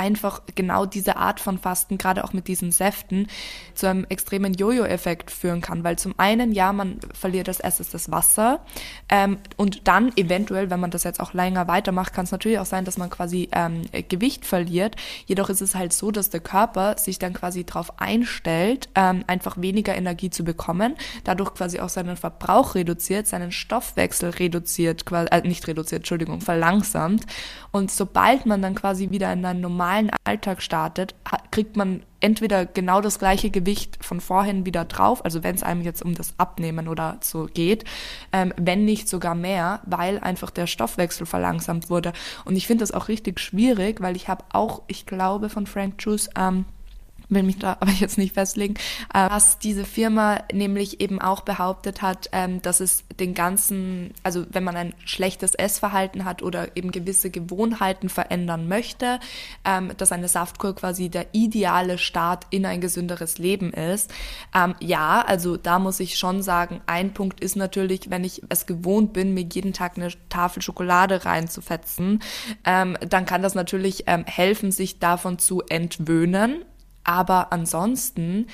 einfach 0.02 0.42
genau 0.56 0.88
diese 0.88 1.16
Art 1.18 1.40
von 1.40 1.60
Fasten, 1.60 2.00
gerade 2.00 2.24
auch 2.24 2.34
mit 2.34 2.48
diesen 2.48 2.72
Säften, 2.72 3.28
zu 3.76 3.88
einem 3.88 4.04
extremen 4.10 4.56
Jojo-Effekt 4.56 5.30
führen 5.30 5.62
kann. 5.62 5.84
Weil 5.84 6.00
zum 6.00 6.16
einen, 6.18 6.54
ja, 6.54 6.74
man 6.74 7.00
verliert 7.14 7.48
als 7.48 7.60
erstes 7.60 7.90
das 7.90 8.10
Wasser 8.10 8.62
ähm, 9.10 9.38
und 9.58 9.88
dann 9.88 10.12
eventuell, 10.16 10.72
wenn 10.72 10.80
man 10.80 10.90
das 10.90 11.04
jetzt 11.04 11.20
auch 11.20 11.36
länger 11.36 11.68
weitermacht, 11.68 12.14
kann 12.14 12.26
es 12.26 12.32
natürlich 12.32 12.58
auch 12.58 12.66
sein, 12.66 12.84
dass 12.84 12.98
man 12.98 13.12
quasi 13.12 13.48
ähm, 13.52 13.84
Gewicht 14.10 14.44
verliert. 14.46 14.96
Jedoch 15.28 15.50
ist 15.50 15.62
es 15.62 15.76
halt 15.76 15.94
so, 15.94 16.10
dass 16.10 16.32
der 16.32 16.40
Körper 16.40 16.98
sich 16.98 17.20
dann 17.20 17.34
quasi 17.34 17.64
darauf 17.64 18.00
einstellt, 18.00 18.90
ähm, 18.96 19.24
einfach 19.28 19.62
weniger 19.62 19.96
Energie 19.96 20.32
zu 20.32 20.44
bekommen, 20.44 20.96
dadurch 21.26 21.54
quasi 21.54 21.80
auch 21.80 21.90
seinen 21.90 22.18
Verbrauch 22.18 22.74
reduziert, 22.74 23.28
seinen 23.28 23.52
Stoffwechsel 23.52 24.32
reduziert, 24.32 25.06
äh, 25.12 25.42
nicht 25.48 25.68
reduziert, 25.68 26.00
Entschuldigung, 26.00 26.42
verlangsamt. 26.42 27.28
Und 27.72 27.92
sobald 27.92 28.48
man 28.48 28.64
dann 28.64 28.74
quasi 28.74 29.12
wieder 29.12 29.32
in 29.32 29.46
einen 29.46 29.62
normalen 29.62 29.91
normalen 29.92 30.12
Alltag 30.24 30.62
startet, 30.62 31.16
kriegt 31.52 31.76
man 31.76 32.04
entweder 32.20 32.66
genau 32.66 33.02
das 33.02 33.20
gleiche 33.20 33.50
Gewicht 33.50 34.04
von 34.04 34.22
vorhin 34.22 34.66
wieder 34.66 34.86
drauf, 34.86 35.26
also 35.26 35.44
wenn 35.44 35.56
es 35.56 35.64
einem 35.64 35.82
jetzt 35.82 36.02
um 36.02 36.14
das 36.14 36.34
Abnehmen 36.38 36.88
oder 36.88 37.18
so 37.22 37.48
geht, 37.52 37.84
ähm, 38.32 38.54
wenn 38.58 38.86
nicht 38.86 39.10
sogar 39.10 39.36
mehr, 39.36 39.82
weil 39.86 40.20
einfach 40.20 40.52
der 40.52 40.68
Stoffwechsel 40.68 41.26
verlangsamt 41.26 41.90
wurde. 41.90 42.14
Und 42.46 42.56
ich 42.56 42.68
finde 42.68 42.84
das 42.84 42.92
auch 42.92 43.08
richtig 43.08 43.40
schwierig, 43.40 44.02
weil 44.02 44.16
ich 44.16 44.28
habe 44.28 44.46
auch, 44.54 44.84
ich 44.88 45.06
glaube, 45.06 45.50
von 45.50 45.68
Frank 45.68 45.96
Juice 46.00 46.30
ähm, 46.38 46.66
will 47.32 47.44
mich 47.44 47.58
da 47.58 47.78
aber 47.80 47.92
jetzt 47.92 48.18
nicht 48.18 48.34
festlegen, 48.34 48.76
äh, 49.14 49.30
was 49.30 49.58
diese 49.58 49.86
Firma 49.86 50.44
nämlich 50.54 51.02
eben 51.02 51.22
auch 51.22 51.42
behauptet 51.42 52.02
hat, 52.02 52.30
ähm, 52.32 52.62
dass 52.62 52.80
es 52.80 53.04
den 53.20 53.34
ganzen, 53.34 54.14
also 54.24 54.46
wenn 54.52 54.64
man 54.64 54.76
ein 54.76 54.94
schlechtes 55.06 55.56
Essverhalten 55.56 56.26
hat 56.26 56.44
oder 56.44 56.76
eben 56.76 56.92
gewisse 56.92 57.32
Gewohnheiten 57.32 58.10
verändern 58.10 58.68
möchte, 58.68 59.20
ähm, 59.66 59.92
dass 59.98 60.12
eine 60.12 60.28
Saftkur 60.28 60.76
quasi 60.76 61.10
der 61.10 61.28
ideale 61.32 61.98
Start 61.98 62.46
in 62.50 62.66
ein 62.66 62.82
gesünderes 62.82 63.38
Leben 63.38 63.74
ist. 63.74 64.12
Ähm, 64.54 64.76
ja, 64.80 65.24
also 65.26 65.58
da 65.58 65.80
muss 65.80 66.00
ich 66.00 66.18
schon 66.18 66.44
sagen, 66.44 66.82
ein 66.86 67.14
Punkt 67.14 67.40
ist 67.40 67.56
natürlich, 67.56 68.10
wenn 68.10 68.24
ich 68.24 68.42
es 68.50 68.66
gewohnt 68.66 69.14
bin, 69.14 69.34
mir 69.34 69.46
jeden 69.52 69.74
Tag 69.74 69.98
eine 69.98 70.10
Tafel 70.30 70.62
Schokolade 70.62 71.26
reinzufetzen, 71.26 72.22
dann 72.64 73.26
kann 73.26 73.42
das 73.42 73.56
natürlich 73.56 74.06
helfen, 74.08 74.72
sich 74.72 75.00
davon 75.00 75.40
zu 75.40 75.62
entwöhnen. 75.70 76.66
Aber 77.04 77.52
ansonsten 77.52 78.48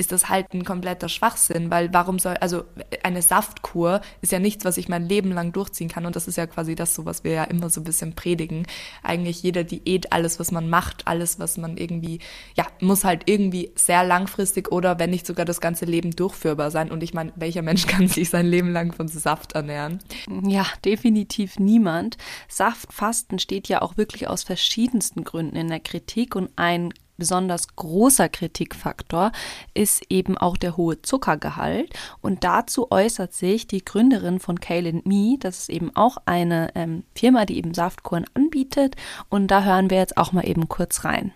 ist 0.00 0.12
das 0.12 0.30
halt 0.30 0.54
ein 0.54 0.64
kompletter 0.64 1.10
Schwachsinn, 1.10 1.70
weil 1.70 1.92
warum 1.92 2.18
soll, 2.18 2.34
also 2.38 2.64
eine 3.02 3.20
Saftkur 3.20 4.00
ist 4.22 4.32
ja 4.32 4.38
nichts, 4.38 4.64
was 4.64 4.78
ich 4.78 4.88
mein 4.88 5.06
Leben 5.06 5.30
lang 5.30 5.52
durchziehen 5.52 5.88
kann 5.88 6.06
und 6.06 6.16
das 6.16 6.26
ist 6.26 6.36
ja 6.36 6.46
quasi 6.46 6.74
das 6.74 6.94
so, 6.94 7.04
was 7.04 7.22
wir 7.22 7.32
ja 7.32 7.44
immer 7.44 7.68
so 7.68 7.82
ein 7.82 7.84
bisschen 7.84 8.14
predigen. 8.14 8.66
Eigentlich 9.02 9.42
jeder 9.42 9.62
Diät, 9.62 10.10
alles, 10.10 10.40
was 10.40 10.52
man 10.52 10.70
macht, 10.70 11.06
alles, 11.06 11.38
was 11.38 11.58
man 11.58 11.76
irgendwie, 11.76 12.20
ja, 12.56 12.66
muss 12.80 13.04
halt 13.04 13.24
irgendwie 13.26 13.72
sehr 13.74 14.02
langfristig 14.02 14.72
oder 14.72 14.98
wenn 14.98 15.10
nicht 15.10 15.26
sogar 15.26 15.44
das 15.44 15.60
ganze 15.60 15.84
Leben 15.84 16.12
durchführbar 16.12 16.70
sein 16.70 16.90
und 16.90 17.02
ich 17.02 17.12
meine, 17.12 17.34
welcher 17.36 17.62
Mensch 17.62 17.86
kann 17.86 18.08
sich 18.08 18.30
sein 18.30 18.46
Leben 18.46 18.72
lang 18.72 18.92
von 18.92 19.06
Saft 19.06 19.52
ernähren? 19.52 19.98
Ja, 20.46 20.64
definitiv 20.82 21.58
niemand. 21.58 22.16
Saftfasten 22.48 23.38
steht 23.38 23.68
ja 23.68 23.82
auch 23.82 23.98
wirklich 23.98 24.28
aus 24.28 24.44
verschiedensten 24.44 25.24
Gründen 25.24 25.56
in 25.56 25.68
der 25.68 25.80
Kritik 25.80 26.34
und 26.36 26.48
ein 26.56 26.94
besonders 27.20 27.68
großer 27.76 28.28
Kritikfaktor 28.28 29.30
ist 29.74 30.02
eben 30.08 30.36
auch 30.36 30.56
der 30.56 30.76
hohe 30.76 31.00
Zuckergehalt. 31.02 31.94
Und 32.20 32.42
dazu 32.42 32.90
äußert 32.90 33.32
sich 33.32 33.68
die 33.68 33.84
Gründerin 33.84 34.40
von 34.40 34.58
Kale 34.58 34.92
Me, 35.04 35.36
das 35.38 35.60
ist 35.60 35.68
eben 35.68 35.94
auch 35.94 36.16
eine 36.26 36.72
ähm, 36.74 37.04
Firma, 37.14 37.44
die 37.46 37.58
eben 37.58 37.74
Saftkuren 37.74 38.26
anbietet. 38.34 38.96
Und 39.28 39.46
da 39.48 39.62
hören 39.62 39.90
wir 39.90 39.98
jetzt 39.98 40.16
auch 40.16 40.32
mal 40.32 40.48
eben 40.48 40.68
kurz 40.68 41.04
rein. 41.04 41.32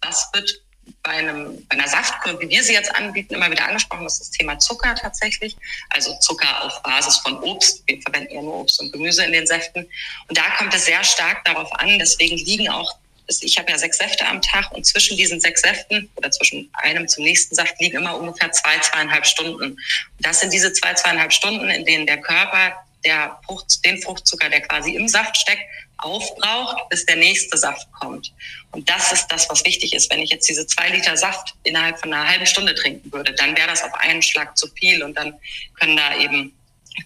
Das 0.00 0.30
wird 0.32 0.62
bei, 1.02 1.12
einem, 1.12 1.66
bei 1.68 1.76
einer 1.76 1.88
Saftkur, 1.88 2.40
wie 2.40 2.48
wir 2.48 2.62
sie 2.62 2.72
jetzt 2.72 2.94
anbieten, 2.94 3.34
immer 3.34 3.50
wieder 3.50 3.66
angesprochen, 3.66 4.04
das 4.04 4.14
ist 4.14 4.20
das 4.20 4.30
Thema 4.30 4.58
Zucker 4.58 4.94
tatsächlich. 4.94 5.56
Also 5.90 6.16
Zucker 6.20 6.64
auf 6.64 6.82
Basis 6.82 7.18
von 7.18 7.38
Obst. 7.42 7.82
Wir 7.86 8.00
verwenden 8.02 8.34
ja 8.34 8.42
nur 8.42 8.60
Obst 8.60 8.80
und 8.80 8.92
Gemüse 8.92 9.24
in 9.24 9.32
den 9.32 9.46
Säften. 9.46 9.88
Und 10.28 10.38
da 10.38 10.42
kommt 10.58 10.74
es 10.74 10.84
sehr 10.84 11.02
stark 11.04 11.44
darauf 11.44 11.72
an. 11.74 11.98
Deswegen 11.98 12.36
liegen 12.36 12.68
auch 12.68 12.96
ich 13.42 13.58
habe 13.58 13.70
ja 13.70 13.78
sechs 13.78 13.98
Säfte 13.98 14.26
am 14.26 14.42
Tag 14.42 14.72
und 14.72 14.84
zwischen 14.84 15.16
diesen 15.16 15.40
sechs 15.40 15.62
Säften 15.62 16.10
oder 16.16 16.30
zwischen 16.30 16.68
einem 16.74 17.06
zum 17.08 17.24
nächsten 17.24 17.54
Saft 17.54 17.80
liegen 17.80 17.98
immer 17.98 18.16
ungefähr 18.18 18.50
zwei, 18.52 18.78
zweieinhalb 18.78 19.26
Stunden. 19.26 19.72
Und 19.72 19.80
das 20.18 20.40
sind 20.40 20.52
diese 20.52 20.72
zwei, 20.72 20.94
zweieinhalb 20.94 21.32
Stunden, 21.32 21.68
in 21.70 21.84
denen 21.84 22.06
der 22.06 22.20
Körper 22.20 22.74
der 23.04 23.38
Frucht, 23.46 23.84
den 23.84 24.00
Fruchtzucker, 24.02 24.50
der 24.50 24.60
quasi 24.60 24.94
im 24.94 25.08
Saft 25.08 25.36
steckt, 25.36 25.62
aufbraucht, 25.98 26.88
bis 26.88 27.06
der 27.06 27.16
nächste 27.16 27.56
Saft 27.56 27.90
kommt. 27.92 28.32
Und 28.72 28.88
das 28.88 29.12
ist 29.12 29.26
das, 29.28 29.48
was 29.50 29.64
wichtig 29.64 29.94
ist. 29.94 30.10
Wenn 30.10 30.20
ich 30.20 30.30
jetzt 30.30 30.48
diese 30.48 30.66
zwei 30.66 30.88
Liter 30.88 31.16
Saft 31.16 31.54
innerhalb 31.64 31.98
von 31.98 32.12
einer 32.12 32.28
halben 32.28 32.46
Stunde 32.46 32.74
trinken 32.74 33.12
würde, 33.12 33.32
dann 33.34 33.56
wäre 33.56 33.68
das 33.68 33.82
auf 33.82 33.94
einen 33.94 34.22
Schlag 34.22 34.56
zu 34.56 34.68
viel 34.68 35.02
und 35.02 35.16
dann 35.16 35.34
können 35.78 35.96
da 35.96 36.16
eben 36.18 36.52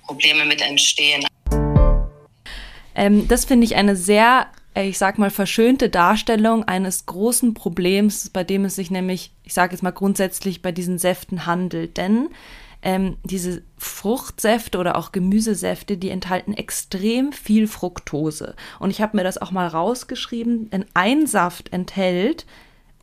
Probleme 0.06 0.44
mit 0.44 0.60
entstehen. 0.60 1.26
Ähm, 2.94 3.26
das 3.28 3.44
finde 3.44 3.64
ich 3.66 3.74
eine 3.74 3.96
sehr 3.96 4.48
ich 4.76 4.98
sag 4.98 5.18
mal, 5.18 5.30
verschönte 5.30 5.88
Darstellung 5.88 6.64
eines 6.64 7.06
großen 7.06 7.54
Problems, 7.54 8.30
bei 8.30 8.42
dem 8.42 8.64
es 8.64 8.74
sich 8.74 8.90
nämlich, 8.90 9.32
ich 9.44 9.54
sage 9.54 9.72
jetzt 9.72 9.82
mal 9.82 9.92
grundsätzlich 9.92 10.62
bei 10.62 10.72
diesen 10.72 10.98
Säften 10.98 11.46
handelt. 11.46 11.96
Denn 11.96 12.30
ähm, 12.82 13.16
diese 13.22 13.62
Fruchtsäfte 13.78 14.78
oder 14.78 14.96
auch 14.96 15.12
Gemüsesäfte, 15.12 15.96
die 15.96 16.10
enthalten 16.10 16.52
extrem 16.52 17.32
viel 17.32 17.66
Fructose. 17.66 18.56
Und 18.80 18.90
ich 18.90 19.00
habe 19.00 19.16
mir 19.16 19.24
das 19.24 19.38
auch 19.38 19.52
mal 19.52 19.68
rausgeschrieben, 19.68 20.70
denn 20.70 20.84
ein 20.92 21.26
Saft 21.26 21.72
enthält 21.72 22.44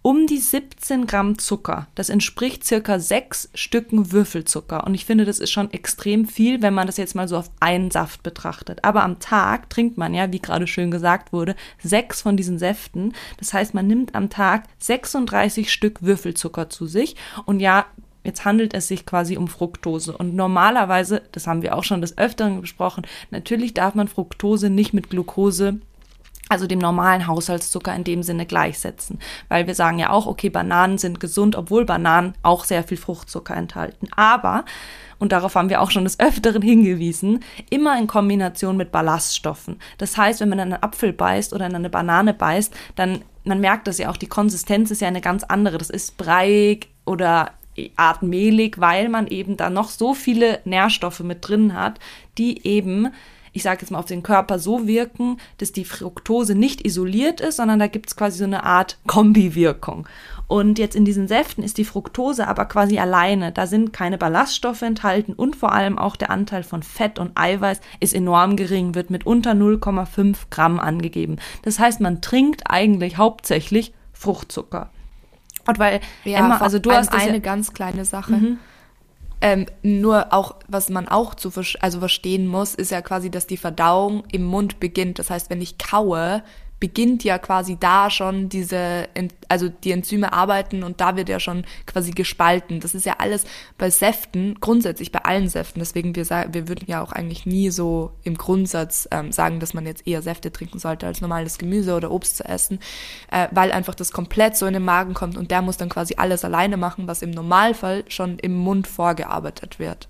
um 0.01 0.25
die 0.25 0.39
17 0.39 1.05
Gramm 1.05 1.37
Zucker. 1.37 1.87
Das 1.95 2.09
entspricht 2.09 2.65
circa 2.65 2.99
sechs 2.99 3.49
Stücken 3.53 4.11
Würfelzucker. 4.11 4.85
Und 4.85 4.95
ich 4.95 5.05
finde, 5.05 5.25
das 5.25 5.39
ist 5.39 5.51
schon 5.51 5.71
extrem 5.71 6.25
viel, 6.25 6.61
wenn 6.61 6.73
man 6.73 6.87
das 6.87 6.97
jetzt 6.97 7.15
mal 7.15 7.27
so 7.27 7.37
auf 7.37 7.51
einen 7.59 7.91
Saft 7.91 8.23
betrachtet. 8.23 8.83
Aber 8.83 9.03
am 9.03 9.19
Tag 9.19 9.69
trinkt 9.69 9.97
man 9.97 10.13
ja, 10.13 10.31
wie 10.31 10.39
gerade 10.39 10.67
schön 10.67 10.91
gesagt 10.91 11.33
wurde, 11.33 11.55
sechs 11.81 12.21
von 12.21 12.35
diesen 12.35 12.57
Säften. 12.57 13.13
Das 13.37 13.53
heißt, 13.53 13.73
man 13.73 13.87
nimmt 13.87 14.15
am 14.15 14.29
Tag 14.29 14.63
36 14.79 15.71
Stück 15.71 16.01
Würfelzucker 16.01 16.69
zu 16.69 16.87
sich. 16.87 17.15
Und 17.45 17.59
ja, 17.59 17.85
Jetzt 18.23 18.45
handelt 18.45 18.75
es 18.75 18.87
sich 18.87 19.05
quasi 19.05 19.35
um 19.35 19.47
Fructose. 19.47 20.15
Und 20.15 20.35
normalerweise, 20.35 21.23
das 21.31 21.47
haben 21.47 21.63
wir 21.63 21.75
auch 21.75 21.83
schon 21.83 22.01
des 22.01 22.17
Öfteren 22.17 22.61
besprochen, 22.61 23.07
natürlich 23.31 23.73
darf 23.73 23.95
man 23.95 24.07
Fructose 24.07 24.69
nicht 24.69 24.93
mit 24.93 25.09
Glucose 25.09 25.79
also 26.51 26.67
dem 26.67 26.79
normalen 26.79 27.27
Haushaltszucker 27.27 27.95
in 27.95 28.03
dem 28.03 28.23
Sinne 28.23 28.45
gleichsetzen. 28.45 29.19
Weil 29.47 29.67
wir 29.67 29.73
sagen 29.73 29.99
ja 29.99 30.09
auch, 30.09 30.27
okay, 30.27 30.49
Bananen 30.49 30.97
sind 30.97 31.21
gesund, 31.21 31.55
obwohl 31.55 31.85
Bananen 31.85 32.33
auch 32.43 32.65
sehr 32.65 32.83
viel 32.83 32.97
Fruchtzucker 32.97 33.55
enthalten. 33.55 34.09
Aber, 34.17 34.65
und 35.17 35.31
darauf 35.31 35.55
haben 35.55 35.69
wir 35.69 35.79
auch 35.79 35.91
schon 35.91 36.03
des 36.03 36.19
Öfteren 36.19 36.61
hingewiesen, 36.61 37.39
immer 37.69 37.97
in 37.97 38.07
Kombination 38.07 38.75
mit 38.75 38.91
Ballaststoffen. 38.91 39.79
Das 39.97 40.17
heißt, 40.17 40.41
wenn 40.41 40.49
man 40.49 40.59
einen 40.59 40.83
Apfel 40.83 41.13
beißt 41.13 41.53
oder 41.53 41.67
in 41.67 41.75
eine 41.75 41.89
Banane 41.89 42.33
beißt, 42.33 42.73
dann, 42.95 43.21
man 43.45 43.61
merkt 43.61 43.87
das 43.87 43.97
ja 43.97 44.09
auch, 44.09 44.17
die 44.17 44.27
Konsistenz 44.27 44.91
ist 44.91 44.99
ja 44.99 45.07
eine 45.07 45.21
ganz 45.21 45.45
andere. 45.45 45.77
Das 45.77 45.89
ist 45.89 46.17
breiig 46.17 46.89
oder 47.05 47.51
Art 47.95 48.23
mehlig, 48.23 48.81
weil 48.81 49.07
man 49.07 49.27
eben 49.27 49.55
da 49.55 49.69
noch 49.69 49.87
so 49.87 50.13
viele 50.13 50.59
Nährstoffe 50.65 51.21
mit 51.21 51.47
drin 51.47 51.73
hat, 51.73 52.01
die 52.37 52.67
eben 52.67 53.07
ich 53.53 53.63
sage 53.63 53.81
jetzt 53.81 53.91
mal, 53.91 53.99
auf 53.99 54.05
den 54.05 54.23
Körper 54.23 54.59
so 54.59 54.87
wirken, 54.87 55.37
dass 55.57 55.71
die 55.71 55.85
Fructose 55.85 56.55
nicht 56.55 56.85
isoliert 56.85 57.41
ist, 57.41 57.57
sondern 57.57 57.79
da 57.79 57.87
gibt 57.87 58.09
es 58.09 58.15
quasi 58.15 58.37
so 58.37 58.45
eine 58.45 58.63
Art 58.63 58.97
Kombiwirkung. 59.07 60.07
Und 60.47 60.79
jetzt 60.79 60.95
in 60.95 61.05
diesen 61.05 61.27
Säften 61.27 61.63
ist 61.63 61.77
die 61.77 61.85
Fructose 61.85 62.47
aber 62.47 62.65
quasi 62.65 62.99
alleine. 62.99 63.51
Da 63.51 63.67
sind 63.67 63.93
keine 63.93 64.17
Ballaststoffe 64.17 64.81
enthalten 64.81 65.33
und 65.33 65.55
vor 65.55 65.71
allem 65.71 65.97
auch 65.97 66.15
der 66.15 66.29
Anteil 66.29 66.63
von 66.63 66.83
Fett 66.83 67.19
und 67.19 67.31
Eiweiß 67.35 67.79
ist 67.99 68.13
enorm 68.13 68.57
gering, 68.57 68.95
wird 68.95 69.09
mit 69.09 69.25
unter 69.25 69.51
0,5 69.51 70.35
Gramm 70.49 70.79
angegeben. 70.79 71.37
Das 71.61 71.79
heißt, 71.79 72.01
man 72.01 72.21
trinkt 72.21 72.63
eigentlich 72.69 73.17
hauptsächlich 73.17 73.93
Fruchtzucker. 74.13 74.89
Und 75.67 75.79
weil 75.79 76.01
ja, 76.25 76.39
Emma, 76.39 76.57
also 76.57 76.79
du 76.79 76.91
hast 76.91 77.13
eine 77.13 77.33
ja 77.33 77.39
ganz 77.39 77.73
kleine 77.73 78.05
Sache. 78.05 78.33
Mhm. 78.33 78.59
Ähm, 79.41 79.65
nur 79.81 80.33
auch, 80.33 80.55
was 80.67 80.89
man 80.89 81.07
auch 81.07 81.33
zu 81.33 81.51
also 81.79 81.99
verstehen 81.99 82.47
muss, 82.47 82.75
ist 82.75 82.91
ja 82.91 83.01
quasi, 83.01 83.31
dass 83.31 83.47
die 83.47 83.57
Verdauung 83.57 84.23
im 84.31 84.43
Mund 84.43 84.79
beginnt. 84.79 85.17
Das 85.17 85.31
heißt, 85.31 85.49
wenn 85.49 85.61
ich 85.61 85.79
kaue, 85.79 86.43
beginnt 86.81 87.23
ja 87.23 87.37
quasi 87.37 87.77
da 87.79 88.09
schon 88.09 88.49
diese, 88.49 89.07
also 89.47 89.69
die 89.69 89.91
Enzyme 89.91 90.33
arbeiten 90.33 90.83
und 90.83 90.99
da 90.99 91.15
wird 91.15 91.29
ja 91.29 91.39
schon 91.39 91.63
quasi 91.85 92.09
gespalten. 92.11 92.79
Das 92.79 92.95
ist 92.95 93.05
ja 93.05 93.17
alles 93.19 93.45
bei 93.77 93.91
Säften, 93.91 94.57
grundsätzlich 94.59 95.11
bei 95.11 95.19
allen 95.23 95.47
Säften. 95.47 95.79
Deswegen, 95.79 96.15
wir, 96.15 96.25
sagen, 96.25 96.55
wir 96.55 96.67
würden 96.67 96.85
ja 96.87 97.03
auch 97.03 97.11
eigentlich 97.13 97.45
nie 97.45 97.69
so 97.69 98.11
im 98.23 98.35
Grundsatz 98.35 99.07
ähm, 99.11 99.31
sagen, 99.31 99.59
dass 99.59 99.75
man 99.75 99.85
jetzt 99.85 100.07
eher 100.07 100.23
Säfte 100.23 100.51
trinken 100.51 100.79
sollte, 100.79 101.05
als 101.05 101.21
normales 101.21 101.59
Gemüse 101.59 101.95
oder 101.95 102.09
Obst 102.09 102.37
zu 102.37 102.45
essen, 102.45 102.79
äh, 103.31 103.47
weil 103.51 103.71
einfach 103.71 103.93
das 103.93 104.11
komplett 104.11 104.57
so 104.57 104.65
in 104.65 104.73
den 104.73 104.83
Magen 104.83 105.13
kommt 105.13 105.37
und 105.37 105.51
der 105.51 105.61
muss 105.61 105.77
dann 105.77 105.89
quasi 105.89 106.15
alles 106.17 106.43
alleine 106.43 106.77
machen, 106.77 107.07
was 107.07 107.21
im 107.21 107.29
Normalfall 107.29 108.05
schon 108.07 108.39
im 108.39 108.55
Mund 108.55 108.87
vorgearbeitet 108.87 109.77
wird. 109.77 110.09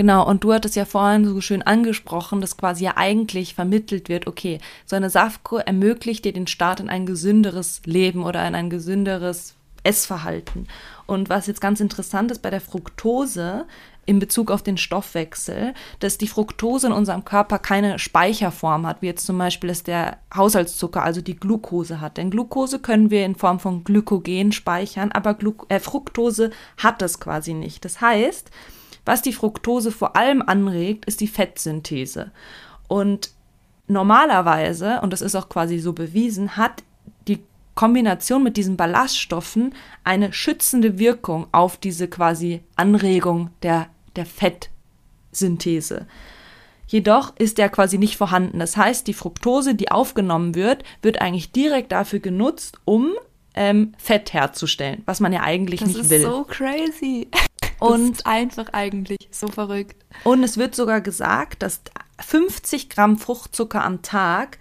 Genau, 0.00 0.26
und 0.26 0.44
du 0.44 0.54
hattest 0.54 0.76
ja 0.76 0.86
vorhin 0.86 1.26
so 1.26 1.42
schön 1.42 1.60
angesprochen, 1.60 2.40
dass 2.40 2.56
quasi 2.56 2.84
ja 2.84 2.96
eigentlich 2.96 3.54
vermittelt 3.54 4.08
wird, 4.08 4.26
okay, 4.26 4.58
so 4.86 4.96
eine 4.96 5.10
Saftkur 5.10 5.60
ermöglicht 5.66 6.24
dir 6.24 6.32
den 6.32 6.46
Start 6.46 6.80
in 6.80 6.88
ein 6.88 7.04
gesünderes 7.04 7.82
Leben 7.84 8.24
oder 8.24 8.48
in 8.48 8.54
ein 8.54 8.70
gesünderes 8.70 9.56
Essverhalten. 9.82 10.68
Und 11.04 11.28
was 11.28 11.48
jetzt 11.48 11.60
ganz 11.60 11.80
interessant 11.80 12.30
ist 12.30 12.40
bei 12.40 12.48
der 12.48 12.62
Fructose 12.62 13.66
in 14.06 14.20
Bezug 14.20 14.50
auf 14.50 14.62
den 14.62 14.78
Stoffwechsel, 14.78 15.74
dass 15.98 16.16
die 16.16 16.28
Fructose 16.28 16.86
in 16.86 16.94
unserem 16.94 17.26
Körper 17.26 17.58
keine 17.58 17.98
Speicherform 17.98 18.86
hat, 18.86 19.02
wie 19.02 19.06
jetzt 19.08 19.26
zum 19.26 19.36
Beispiel 19.36 19.68
es 19.68 19.82
der 19.82 20.16
Haushaltszucker, 20.34 21.02
also 21.02 21.20
die 21.20 21.36
Glucose 21.36 22.00
hat. 22.00 22.16
Denn 22.16 22.30
Glucose 22.30 22.78
können 22.78 23.10
wir 23.10 23.26
in 23.26 23.34
Form 23.34 23.60
von 23.60 23.84
Glykogen 23.84 24.52
speichern, 24.52 25.12
aber 25.12 25.34
Glu 25.34 25.52
äh, 25.68 25.78
Fructose 25.78 26.52
hat 26.78 27.02
das 27.02 27.20
quasi 27.20 27.52
nicht. 27.52 27.84
Das 27.84 28.00
heißt, 28.00 28.50
was 29.04 29.22
die 29.22 29.32
Fructose 29.32 29.90
vor 29.90 30.16
allem 30.16 30.42
anregt, 30.42 31.04
ist 31.04 31.20
die 31.20 31.28
Fettsynthese. 31.28 32.30
Und 32.88 33.30
normalerweise, 33.86 35.00
und 35.00 35.12
das 35.12 35.22
ist 35.22 35.34
auch 35.34 35.48
quasi 35.48 35.78
so 35.78 35.92
bewiesen, 35.92 36.56
hat 36.56 36.82
die 37.28 37.40
Kombination 37.74 38.42
mit 38.42 38.56
diesen 38.56 38.76
Ballaststoffen 38.76 39.74
eine 40.04 40.32
schützende 40.32 40.98
Wirkung 40.98 41.46
auf 41.52 41.76
diese 41.76 42.08
quasi 42.08 42.62
Anregung 42.76 43.50
der, 43.62 43.88
der 44.16 44.26
Fettsynthese. 44.26 46.06
Jedoch 46.86 47.32
ist 47.38 47.58
der 47.58 47.68
quasi 47.68 47.98
nicht 47.98 48.16
vorhanden. 48.16 48.58
Das 48.58 48.76
heißt, 48.76 49.06
die 49.06 49.14
Fructose, 49.14 49.76
die 49.76 49.92
aufgenommen 49.92 50.56
wird, 50.56 50.82
wird 51.02 51.20
eigentlich 51.20 51.52
direkt 51.52 51.92
dafür 51.92 52.18
genutzt, 52.18 52.78
um 52.84 53.12
ähm, 53.54 53.92
Fett 53.96 54.32
herzustellen, 54.32 55.02
was 55.06 55.20
man 55.20 55.32
ja 55.32 55.42
eigentlich 55.42 55.80
das 55.80 55.88
nicht 55.88 56.10
will. 56.10 56.22
Das 56.22 56.30
ist 56.30 56.36
so 56.36 56.44
crazy. 56.44 57.28
Und 57.80 58.12
ist 58.12 58.26
einfach 58.26 58.72
eigentlich 58.72 59.28
so 59.30 59.48
verrückt. 59.48 60.04
Und 60.24 60.42
es 60.44 60.56
wird 60.56 60.74
sogar 60.74 61.00
gesagt, 61.00 61.62
dass 61.62 61.80
50 62.20 62.90
Gramm 62.90 63.18
Fruchtzucker 63.18 63.84
am 63.84 64.02
Tag 64.02 64.58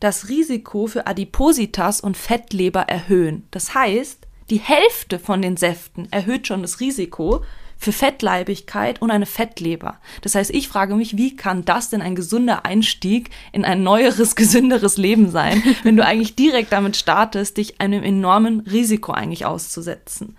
das 0.00 0.28
Risiko 0.28 0.86
für 0.86 1.06
Adipositas 1.06 2.00
und 2.00 2.16
Fettleber 2.16 2.82
erhöhen. 2.82 3.46
Das 3.50 3.74
heißt, 3.74 4.26
die 4.50 4.58
Hälfte 4.58 5.18
von 5.18 5.40
den 5.40 5.56
Säften 5.56 6.10
erhöht 6.12 6.46
schon 6.46 6.62
das 6.62 6.80
Risiko 6.80 7.42
für 7.78 7.92
Fettleibigkeit 7.92 9.02
und 9.02 9.10
eine 9.10 9.26
Fettleber. 9.26 9.98
Das 10.22 10.34
heißt, 10.34 10.50
ich 10.50 10.68
frage 10.68 10.94
mich, 10.94 11.16
wie 11.16 11.36
kann 11.36 11.64
das 11.64 11.90
denn 11.90 12.02
ein 12.02 12.14
gesunder 12.14 12.64
Einstieg 12.64 13.30
in 13.52 13.64
ein 13.64 13.82
neueres, 13.82 14.36
gesünderes 14.36 14.96
Leben 14.96 15.30
sein, 15.30 15.62
wenn 15.82 15.96
du 15.96 16.04
eigentlich 16.04 16.36
direkt 16.36 16.72
damit 16.72 16.96
startest, 16.96 17.56
dich 17.56 17.80
einem 17.80 18.02
enormen 18.02 18.60
Risiko 18.60 19.12
eigentlich 19.12 19.46
auszusetzen. 19.46 20.36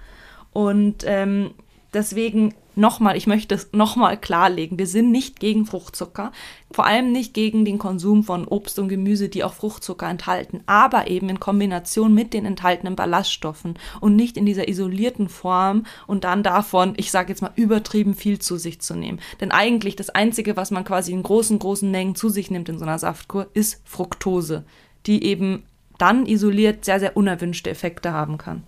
Und 0.54 1.04
ähm, 1.06 1.52
Deswegen 1.96 2.54
nochmal, 2.76 3.16
ich 3.16 3.26
möchte 3.26 3.56
es 3.56 3.70
nochmal 3.72 4.18
klarlegen, 4.18 4.78
wir 4.78 4.86
sind 4.86 5.12
nicht 5.12 5.40
gegen 5.40 5.66
Fruchtzucker, 5.66 6.34
vor 6.70 6.86
allem 6.86 7.14
nicht 7.14 7.34
gegen 7.34 7.64
den 7.64 7.78
Konsum 7.78 8.26
von 8.26 8.46
Obst 8.46 8.78
und 8.80 8.90
Gemüse, 8.90 9.30
die 9.30 9.46
auch 9.46 9.54
Fruchtzucker 9.54 10.10
enthalten, 10.10 10.62
aber 10.66 11.08
eben 11.08 11.30
in 11.30 11.40
Kombination 11.40 12.14
mit 12.14 12.34
den 12.34 12.46
enthaltenen 12.46 12.98
Ballaststoffen 12.98 13.80
und 14.02 14.18
nicht 14.18 14.36
in 14.36 14.46
dieser 14.46 14.68
isolierten 14.68 15.30
Form 15.30 15.86
und 16.06 16.26
dann 16.26 16.44
davon, 16.44 16.96
ich 16.98 17.12
sage 17.12 17.30
jetzt 17.30 17.42
mal, 17.42 17.54
übertrieben 17.56 18.14
viel 18.14 18.40
zu 18.40 18.58
sich 18.58 18.82
zu 18.82 18.94
nehmen. 18.94 19.22
Denn 19.40 19.52
eigentlich 19.52 19.96
das 19.96 20.10
Einzige, 20.10 20.58
was 20.58 20.72
man 20.72 20.84
quasi 20.84 21.14
in 21.14 21.24
großen, 21.24 21.60
großen 21.60 21.90
Mengen 21.90 22.16
zu 22.16 22.28
sich 22.28 22.52
nimmt 22.52 22.68
in 22.68 22.78
so 22.78 22.84
einer 22.84 23.00
Saftkur, 23.00 23.48
ist 23.54 23.82
Fructose, 23.86 24.66
die 25.06 25.24
eben 25.24 25.64
dann 25.98 26.26
isoliert 26.26 26.84
sehr, 26.84 27.00
sehr 27.00 27.16
unerwünschte 27.16 27.70
Effekte 27.70 28.12
haben 28.12 28.38
kann. 28.38 28.64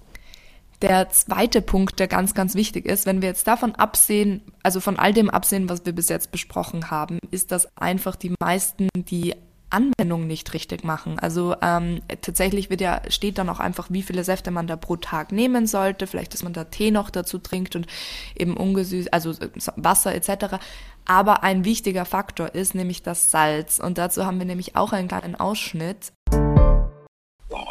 Der 0.81 1.09
zweite 1.09 1.61
Punkt, 1.63 1.99
der 1.99 2.07
ganz, 2.07 2.35
ganz 2.35 2.53
wichtig 2.53 2.85
ist, 2.85 3.07
wenn 3.07 3.21
wir 3.21 3.29
jetzt 3.29 3.47
davon 3.47 3.73
absehen, 3.73 4.43
also 4.61 4.79
von 4.79 4.99
all 4.99 5.11
dem 5.11 5.29
absehen, 5.29 5.69
was 5.69 5.85
wir 5.85 5.93
bis 5.93 6.09
jetzt 6.09 6.31
besprochen 6.31 6.91
haben, 6.91 7.19
ist, 7.31 7.51
dass 7.51 7.67
einfach 7.77 8.15
die 8.15 8.35
meisten 8.39 8.89
die 8.95 9.33
Anwendung 9.69 10.27
nicht 10.27 10.53
richtig 10.53 10.83
machen. 10.83 11.19
Also 11.19 11.55
ähm, 11.61 12.01
tatsächlich 12.21 12.69
wird 12.69 12.79
ja, 12.79 13.01
steht 13.09 13.37
dann 13.37 13.49
auch 13.49 13.59
einfach, 13.59 13.87
wie 13.89 14.01
viele 14.01 14.23
Säfte 14.23 14.51
man 14.51 14.67
da 14.67 14.75
pro 14.77 14.95
Tag 14.95 15.31
nehmen 15.31 15.67
sollte. 15.67 16.07
Vielleicht, 16.07 16.33
dass 16.33 16.43
man 16.43 16.53
da 16.53 16.65
Tee 16.65 16.91
noch 16.91 17.09
dazu 17.09 17.37
trinkt 17.37 17.75
und 17.75 17.87
eben 18.35 18.55
ungesüßt, 18.55 19.11
also 19.13 19.33
Wasser 19.75 20.15
etc. 20.15 20.57
Aber 21.05 21.43
ein 21.43 21.65
wichtiger 21.65 22.05
Faktor 22.05 22.55
ist 22.55 22.75
nämlich 22.75 23.03
das 23.03 23.31
Salz. 23.31 23.79
Und 23.79 23.97
dazu 23.97 24.25
haben 24.25 24.39
wir 24.39 24.45
nämlich 24.45 24.75
auch 24.75 24.93
einen 24.93 25.07
kleinen 25.09 25.35
Ausschnitt. 25.35 26.13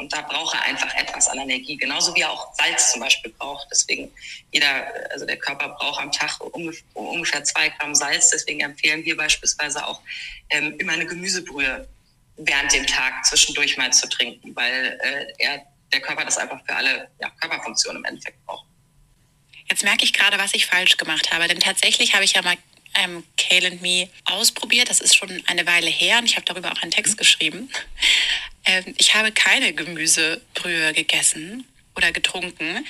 Und 0.06 0.12
da 0.12 0.20
braucht 0.20 0.54
er 0.54 0.62
einfach 0.62 0.94
etwas 0.94 1.26
an 1.26 1.38
Energie, 1.38 1.76
genauso 1.76 2.14
wie 2.14 2.20
er 2.20 2.30
auch 2.30 2.54
Salz 2.54 2.92
zum 2.92 3.00
Beispiel 3.00 3.32
braucht. 3.32 3.66
Deswegen 3.72 4.08
jeder, 4.52 4.86
also 5.10 5.26
der 5.26 5.36
Körper 5.36 5.70
braucht 5.70 6.00
am 6.00 6.12
Tag 6.12 6.38
ungefähr 6.94 7.42
zwei 7.42 7.70
Gramm 7.70 7.92
Salz. 7.92 8.30
Deswegen 8.30 8.60
empfehlen 8.60 9.04
wir 9.04 9.16
beispielsweise 9.16 9.84
auch 9.84 10.00
ähm, 10.50 10.76
immer 10.78 10.92
eine 10.92 11.06
Gemüsebrühe 11.06 11.88
während 12.36 12.72
dem 12.72 12.86
Tag 12.86 13.26
zwischendurch 13.26 13.76
mal 13.78 13.92
zu 13.92 14.08
trinken, 14.08 14.54
weil 14.54 14.96
äh, 15.02 15.42
er, 15.42 15.66
der 15.92 16.00
Körper 16.02 16.24
das 16.24 16.38
einfach 16.38 16.64
für 16.64 16.76
alle 16.76 17.10
ja, 17.20 17.28
Körperfunktionen 17.40 18.02
im 18.02 18.04
Endeffekt 18.04 18.46
braucht. 18.46 18.64
Jetzt 19.68 19.82
merke 19.82 20.04
ich 20.04 20.12
gerade, 20.12 20.38
was 20.38 20.54
ich 20.54 20.66
falsch 20.66 20.98
gemacht 20.98 21.32
habe, 21.32 21.48
denn 21.48 21.58
tatsächlich 21.58 22.14
habe 22.14 22.22
ich 22.22 22.34
ja 22.34 22.42
mal 22.42 22.56
ähm, 22.94 23.24
Kale 23.36 23.72
and 23.72 23.82
Me 23.82 24.08
ausprobiert. 24.24 24.88
Das 24.88 25.00
ist 25.00 25.16
schon 25.16 25.42
eine 25.48 25.66
Weile 25.66 25.90
her 25.90 26.18
und 26.18 26.26
ich 26.26 26.36
habe 26.36 26.46
darüber 26.46 26.70
auch 26.70 26.80
einen 26.82 26.92
Text 26.92 27.18
geschrieben. 27.18 27.68
Ähm, 28.66 28.94
ich 28.98 29.14
habe 29.14 29.30
keine 29.32 29.72
Gemüsebrühe 29.72 30.92
gegessen 30.92 31.64
oder 31.96 32.12
getrunken. 32.12 32.84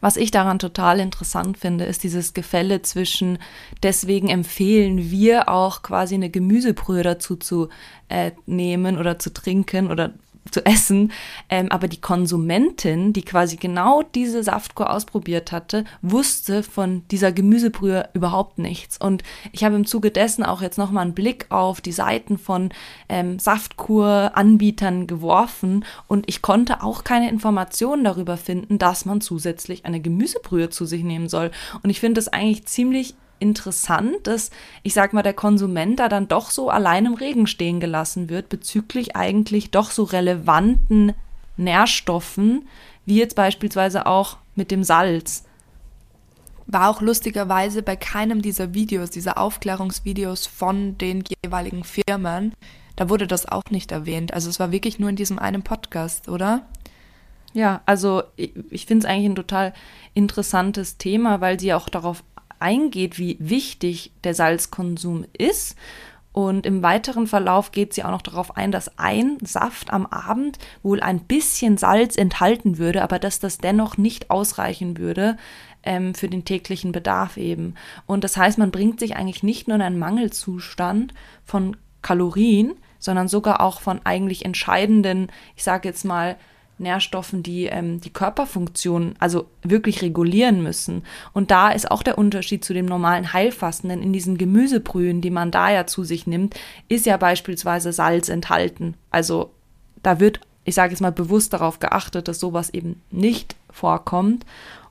Was 0.00 0.18
ich 0.18 0.30
daran 0.30 0.58
total 0.58 1.00
interessant 1.00 1.56
finde, 1.56 1.86
ist 1.86 2.02
dieses 2.04 2.34
Gefälle 2.34 2.82
zwischen, 2.82 3.38
deswegen 3.82 4.28
empfehlen 4.28 5.10
wir 5.10 5.48
auch 5.48 5.82
quasi 5.82 6.14
eine 6.14 6.28
Gemüsebrühe 6.28 7.02
dazu 7.02 7.36
zu 7.36 7.70
äh, 8.10 8.32
nehmen 8.44 8.98
oder 8.98 9.18
zu 9.18 9.32
trinken 9.32 9.90
oder 9.90 10.12
zu 10.50 10.64
essen. 10.66 11.12
Ähm, 11.48 11.70
aber 11.70 11.88
die 11.88 12.00
Konsumentin, 12.00 13.12
die 13.12 13.22
quasi 13.22 13.56
genau 13.56 14.02
diese 14.02 14.42
Saftkur 14.42 14.90
ausprobiert 14.90 15.52
hatte, 15.52 15.84
wusste 16.02 16.62
von 16.62 17.02
dieser 17.10 17.32
Gemüsebrühe 17.32 18.08
überhaupt 18.14 18.58
nichts. 18.58 18.98
Und 18.98 19.22
ich 19.52 19.64
habe 19.64 19.76
im 19.76 19.86
Zuge 19.86 20.10
dessen 20.10 20.44
auch 20.44 20.62
jetzt 20.62 20.78
nochmal 20.78 21.04
einen 21.04 21.14
Blick 21.14 21.46
auf 21.50 21.80
die 21.80 21.92
Seiten 21.92 22.38
von 22.38 22.70
ähm, 23.08 23.38
Saftkur-Anbietern 23.38 25.06
geworfen 25.06 25.84
und 26.08 26.28
ich 26.28 26.42
konnte 26.42 26.82
auch 26.82 27.04
keine 27.04 27.30
Informationen 27.30 28.04
darüber 28.04 28.36
finden, 28.36 28.78
dass 28.78 29.04
man 29.04 29.20
zusätzlich 29.20 29.84
eine 29.84 30.00
Gemüsebrühe 30.00 30.70
zu 30.70 30.84
sich 30.84 31.02
nehmen 31.02 31.28
soll. 31.28 31.50
Und 31.82 31.90
ich 31.90 32.00
finde 32.00 32.18
das 32.18 32.28
eigentlich 32.28 32.66
ziemlich 32.66 33.14
interessant, 33.38 34.26
dass 34.26 34.50
ich 34.82 34.94
sag 34.94 35.12
mal, 35.12 35.22
der 35.22 35.34
Konsument 35.34 35.98
da 35.98 36.08
dann 36.08 36.28
doch 36.28 36.50
so 36.50 36.70
allein 36.70 37.06
im 37.06 37.14
Regen 37.14 37.46
stehen 37.46 37.80
gelassen 37.80 38.28
wird 38.28 38.48
bezüglich 38.48 39.16
eigentlich 39.16 39.70
doch 39.70 39.90
so 39.90 40.04
relevanten 40.04 41.12
Nährstoffen, 41.56 42.66
wie 43.06 43.18
jetzt 43.18 43.36
beispielsweise 43.36 44.06
auch 44.06 44.38
mit 44.54 44.70
dem 44.70 44.84
Salz. 44.84 45.44
War 46.66 46.88
auch 46.88 47.00
lustigerweise 47.00 47.82
bei 47.82 47.96
keinem 47.96 48.40
dieser 48.40 48.72
Videos, 48.72 49.10
dieser 49.10 49.38
Aufklärungsvideos 49.38 50.46
von 50.46 50.96
den 50.96 51.22
jeweiligen 51.44 51.84
Firmen, 51.84 52.54
da 52.96 53.08
wurde 53.08 53.26
das 53.26 53.46
auch 53.46 53.64
nicht 53.70 53.92
erwähnt. 53.92 54.32
Also 54.32 54.48
es 54.48 54.60
war 54.60 54.70
wirklich 54.70 54.98
nur 54.98 55.10
in 55.10 55.16
diesem 55.16 55.38
einen 55.38 55.62
Podcast, 55.62 56.28
oder? 56.28 56.66
Ja, 57.52 57.82
also 57.86 58.22
ich, 58.36 58.52
ich 58.70 58.86
finde 58.86 59.06
es 59.06 59.10
eigentlich 59.10 59.30
ein 59.30 59.36
total 59.36 59.72
interessantes 60.12 60.96
Thema, 60.98 61.40
weil 61.40 61.58
sie 61.58 61.74
auch 61.74 61.88
darauf 61.88 62.24
eingeht, 62.64 63.18
wie 63.18 63.36
wichtig 63.38 64.10
der 64.24 64.34
Salzkonsum 64.34 65.26
ist. 65.36 65.76
Und 66.32 66.66
im 66.66 66.82
weiteren 66.82 67.28
Verlauf 67.28 67.70
geht 67.70 67.94
sie 67.94 68.02
auch 68.02 68.10
noch 68.10 68.22
darauf 68.22 68.56
ein, 68.56 68.72
dass 68.72 68.98
ein 68.98 69.36
Saft 69.42 69.92
am 69.92 70.06
Abend 70.06 70.58
wohl 70.82 71.00
ein 71.00 71.20
bisschen 71.20 71.76
Salz 71.76 72.16
enthalten 72.16 72.78
würde, 72.78 73.02
aber 73.02 73.20
dass 73.20 73.38
das 73.38 73.58
dennoch 73.58 73.98
nicht 73.98 74.30
ausreichen 74.30 74.98
würde 74.98 75.36
ähm, 75.84 76.14
für 76.14 76.28
den 76.28 76.44
täglichen 76.44 76.90
Bedarf 76.90 77.36
eben. 77.36 77.74
Und 78.06 78.24
das 78.24 78.36
heißt, 78.36 78.58
man 78.58 78.72
bringt 78.72 78.98
sich 78.98 79.14
eigentlich 79.14 79.44
nicht 79.44 79.68
nur 79.68 79.76
in 79.76 79.82
einen 79.82 79.98
Mangelzustand 79.98 81.14
von 81.44 81.76
Kalorien, 82.02 82.72
sondern 82.98 83.28
sogar 83.28 83.60
auch 83.60 83.80
von 83.80 84.00
eigentlich 84.04 84.44
entscheidenden, 84.44 85.28
ich 85.54 85.62
sage 85.62 85.86
jetzt 85.86 86.04
mal, 86.04 86.36
Nährstoffen, 86.78 87.42
die 87.42 87.66
ähm, 87.66 88.00
die 88.00 88.12
Körperfunktion 88.12 89.14
also 89.18 89.46
wirklich 89.62 90.02
regulieren 90.02 90.62
müssen. 90.62 91.04
Und 91.32 91.50
da 91.50 91.70
ist 91.70 91.90
auch 91.90 92.02
der 92.02 92.18
Unterschied 92.18 92.64
zu 92.64 92.74
dem 92.74 92.86
normalen 92.86 93.32
Heilfasten, 93.32 93.90
denn 93.90 94.02
in 94.02 94.12
diesen 94.12 94.38
Gemüsebrühen, 94.38 95.20
die 95.20 95.30
man 95.30 95.50
da 95.50 95.70
ja 95.70 95.86
zu 95.86 96.04
sich 96.04 96.26
nimmt, 96.26 96.54
ist 96.88 97.06
ja 97.06 97.16
beispielsweise 97.16 97.92
Salz 97.92 98.28
enthalten. 98.28 98.94
Also 99.10 99.50
da 100.02 100.20
wird, 100.20 100.40
ich 100.64 100.74
sage 100.74 100.92
jetzt 100.92 101.00
mal 101.00 101.12
bewusst 101.12 101.52
darauf 101.52 101.78
geachtet, 101.78 102.28
dass 102.28 102.40
sowas 102.40 102.70
eben 102.70 103.00
nicht 103.10 103.54
vorkommt. 103.70 104.44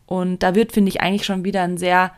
Und 0.06 0.44
da 0.44 0.56
wird, 0.56 0.72
finde 0.72 0.90
ich, 0.90 1.02
eigentlich 1.02 1.26
schon 1.26 1.44
wieder 1.44 1.64
ein 1.64 1.78
sehr 1.78 2.12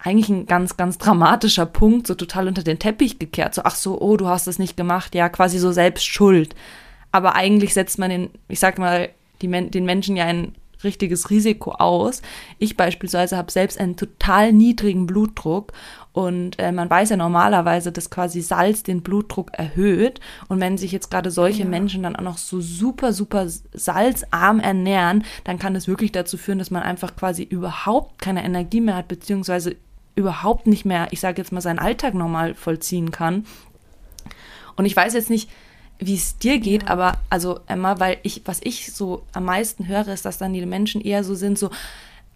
eigentlich 0.00 0.28
ein 0.28 0.46
ganz, 0.46 0.76
ganz 0.76 0.96
dramatischer 0.98 1.66
Punkt, 1.66 2.06
so 2.06 2.14
total 2.14 2.46
unter 2.46 2.62
den 2.62 2.78
Teppich 2.78 3.18
gekehrt. 3.18 3.54
So, 3.54 3.62
ach 3.64 3.74
so, 3.74 4.00
oh, 4.00 4.16
du 4.16 4.28
hast 4.28 4.46
das 4.46 4.58
nicht 4.58 4.76
gemacht, 4.76 5.14
ja, 5.14 5.28
quasi 5.28 5.58
so 5.58 5.72
selbst 5.72 6.06
schuld. 6.06 6.54
Aber 7.12 7.34
eigentlich 7.34 7.74
setzt 7.74 7.98
man 7.98 8.10
den, 8.10 8.30
ich 8.48 8.60
sag 8.60 8.78
mal, 8.78 9.08
die, 9.40 9.48
den 9.48 9.84
Menschen 9.84 10.16
ja 10.16 10.24
ein 10.24 10.52
richtiges 10.84 11.30
Risiko 11.30 11.72
aus. 11.72 12.22
Ich 12.58 12.76
beispielsweise 12.76 13.36
habe 13.36 13.50
selbst 13.50 13.80
einen 13.80 13.96
total 13.96 14.52
niedrigen 14.52 15.06
Blutdruck 15.06 15.72
und 16.12 16.58
äh, 16.58 16.72
man 16.72 16.90
weiß 16.90 17.10
ja 17.10 17.16
normalerweise, 17.16 17.92
dass 17.92 18.10
quasi 18.10 18.40
Salz 18.40 18.82
den 18.82 19.02
Blutdruck 19.02 19.52
erhöht. 19.52 20.20
Und 20.48 20.60
wenn 20.60 20.78
sich 20.78 20.92
jetzt 20.92 21.10
gerade 21.10 21.30
solche 21.30 21.62
ja. 21.62 21.68
Menschen 21.68 22.02
dann 22.02 22.16
auch 22.16 22.22
noch 22.22 22.38
so 22.38 22.60
super, 22.60 23.12
super 23.12 23.46
salzarm 23.72 24.60
ernähren, 24.60 25.24
dann 25.44 25.58
kann 25.58 25.76
es 25.76 25.86
wirklich 25.88 26.12
dazu 26.12 26.36
führen, 26.36 26.58
dass 26.58 26.70
man 26.70 26.82
einfach 26.82 27.14
quasi 27.16 27.42
überhaupt 27.42 28.20
keine 28.20 28.44
Energie 28.44 28.80
mehr 28.80 28.96
hat, 28.96 29.08
beziehungsweise 29.08 29.76
überhaupt 30.16 30.66
nicht 30.66 30.84
mehr, 30.84 31.06
ich 31.12 31.20
sage 31.20 31.40
jetzt 31.40 31.52
mal, 31.52 31.60
seinen 31.60 31.78
Alltag 31.78 32.14
normal 32.14 32.54
vollziehen 32.54 33.12
kann. 33.12 33.46
Und 34.74 34.86
ich 34.86 34.96
weiß 34.96 35.14
jetzt 35.14 35.30
nicht, 35.30 35.48
wie 35.98 36.14
es 36.14 36.38
dir 36.38 36.58
geht, 36.58 36.84
ja. 36.84 36.90
aber 36.90 37.18
also 37.28 37.60
Emma, 37.66 37.98
weil 37.98 38.18
ich, 38.22 38.42
was 38.44 38.60
ich 38.62 38.92
so 38.92 39.24
am 39.32 39.44
meisten 39.44 39.88
höre, 39.88 40.08
ist, 40.08 40.24
dass 40.24 40.38
dann 40.38 40.52
die 40.52 40.64
Menschen 40.64 41.00
eher 41.00 41.24
so 41.24 41.34
sind, 41.34 41.58
so, 41.58 41.70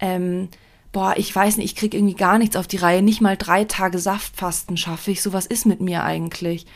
ähm, 0.00 0.48
boah, 0.90 1.14
ich 1.16 1.34
weiß 1.34 1.56
nicht, 1.56 1.66
ich 1.66 1.76
krieg 1.76 1.94
irgendwie 1.94 2.14
gar 2.14 2.38
nichts 2.38 2.56
auf 2.56 2.66
die 2.66 2.76
Reihe, 2.76 3.02
nicht 3.02 3.20
mal 3.20 3.36
drei 3.36 3.64
Tage 3.64 3.98
Saftfasten 3.98 4.76
schaffe 4.76 5.10
ich, 5.10 5.22
so 5.22 5.32
was 5.32 5.46
ist 5.46 5.64
mit 5.64 5.80
mir 5.80 6.02
eigentlich? 6.04 6.66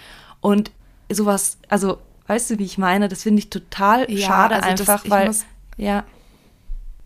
Und 0.40 0.70
sowas, 1.10 1.58
also, 1.68 1.98
weißt 2.28 2.50
du, 2.50 2.58
wie 2.58 2.64
ich 2.64 2.78
meine? 2.78 3.08
Das 3.08 3.22
finde 3.22 3.40
ich 3.40 3.50
total 3.50 4.10
ja, 4.10 4.26
schade 4.26 4.56
also 4.56 4.68
einfach, 4.68 5.02
das, 5.02 5.10
weil, 5.10 5.26
muss, 5.26 5.44
ja. 5.76 6.04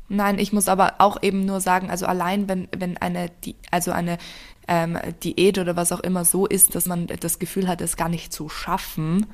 Nein, 0.09 0.39
ich 0.39 0.53
muss 0.53 0.69
aber 0.69 0.95
auch 0.99 1.23
eben 1.23 1.45
nur 1.45 1.61
sagen, 1.61 1.89
also 1.89 2.05
allein 2.05 2.49
wenn, 2.49 2.69
wenn 2.77 2.97
eine, 2.97 3.31
die, 3.45 3.55
also 3.71 3.93
eine 3.93 4.19
ähm, 4.67 4.99
Diät 5.23 5.59
oder 5.59 5.77
was 5.77 5.93
auch 5.93 6.01
immer 6.01 6.25
so 6.25 6.47
ist, 6.47 6.75
dass 6.75 6.87
man 6.87 7.07
das 7.07 7.39
Gefühl 7.39 7.69
hat, 7.69 7.81
es 7.81 7.97
gar 7.97 8.09
nicht 8.09 8.33
zu 8.33 8.49
schaffen, 8.49 9.27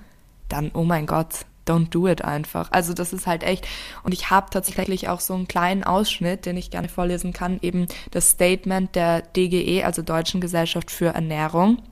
dann, 0.49 0.71
oh 0.75 0.85
mein 0.85 1.07
Gott, 1.07 1.47
don't 1.67 1.91
do 1.91 2.07
it 2.07 2.23
einfach. 2.23 2.71
Also 2.71 2.95
das 2.95 3.13
ist 3.13 3.27
halt 3.27 3.43
echt. 3.43 3.67
Und 4.03 4.13
ich 4.13 4.31
habe 4.31 4.51
tatsächlich 4.51 5.09
auch 5.09 5.21
so 5.21 5.35
einen 5.35 5.49
kleinen 5.49 5.85
Ausschnitt, 5.85 6.47
den 6.47 6.57
ich 6.57 6.71
gerne 6.71 6.89
vorlesen 6.89 7.33
kann, 7.33 7.59
eben 7.61 7.87
das 8.13 8.31
Statement 8.31 8.95
der 8.95 9.23
DGE, 9.23 9.85
also 9.85 10.03
Deutschen 10.03 10.41
Gesellschaft 10.41 10.91
für 10.91 11.09
Ernährung, 11.09 11.83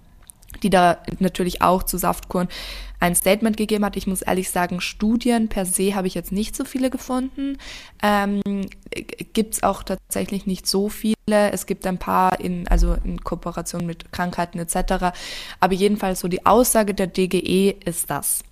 die 0.62 0.70
da 0.70 0.98
natürlich 1.18 1.62
auch 1.62 1.82
zu 1.82 1.98
Saftkuren 1.98 2.48
ein 3.00 3.14
Statement 3.14 3.56
gegeben 3.56 3.84
hat. 3.84 3.96
Ich 3.96 4.06
muss 4.06 4.22
ehrlich 4.22 4.50
sagen, 4.50 4.80
Studien 4.80 5.48
per 5.48 5.66
se 5.66 5.94
habe 5.94 6.06
ich 6.06 6.14
jetzt 6.14 6.32
nicht 6.32 6.56
so 6.56 6.64
viele 6.64 6.90
gefunden. 6.90 7.58
Ähm, 8.02 8.40
Gibt 9.32 9.54
es 9.54 9.62
auch 9.62 9.82
tatsächlich 9.82 10.46
nicht 10.46 10.66
so 10.66 10.88
viele. 10.88 11.14
Es 11.26 11.66
gibt 11.66 11.86
ein 11.86 11.98
paar 11.98 12.40
in, 12.40 12.66
also 12.68 12.96
in 13.04 13.20
Kooperation 13.20 13.84
mit 13.84 14.12
Krankheiten 14.12 14.58
etc. 14.58 15.16
Aber 15.60 15.74
jedenfalls 15.74 16.20
so 16.20 16.28
die 16.28 16.46
Aussage 16.46 16.94
der 16.94 17.08
DGE 17.08 17.76
ist 17.84 18.10
das. 18.10 18.42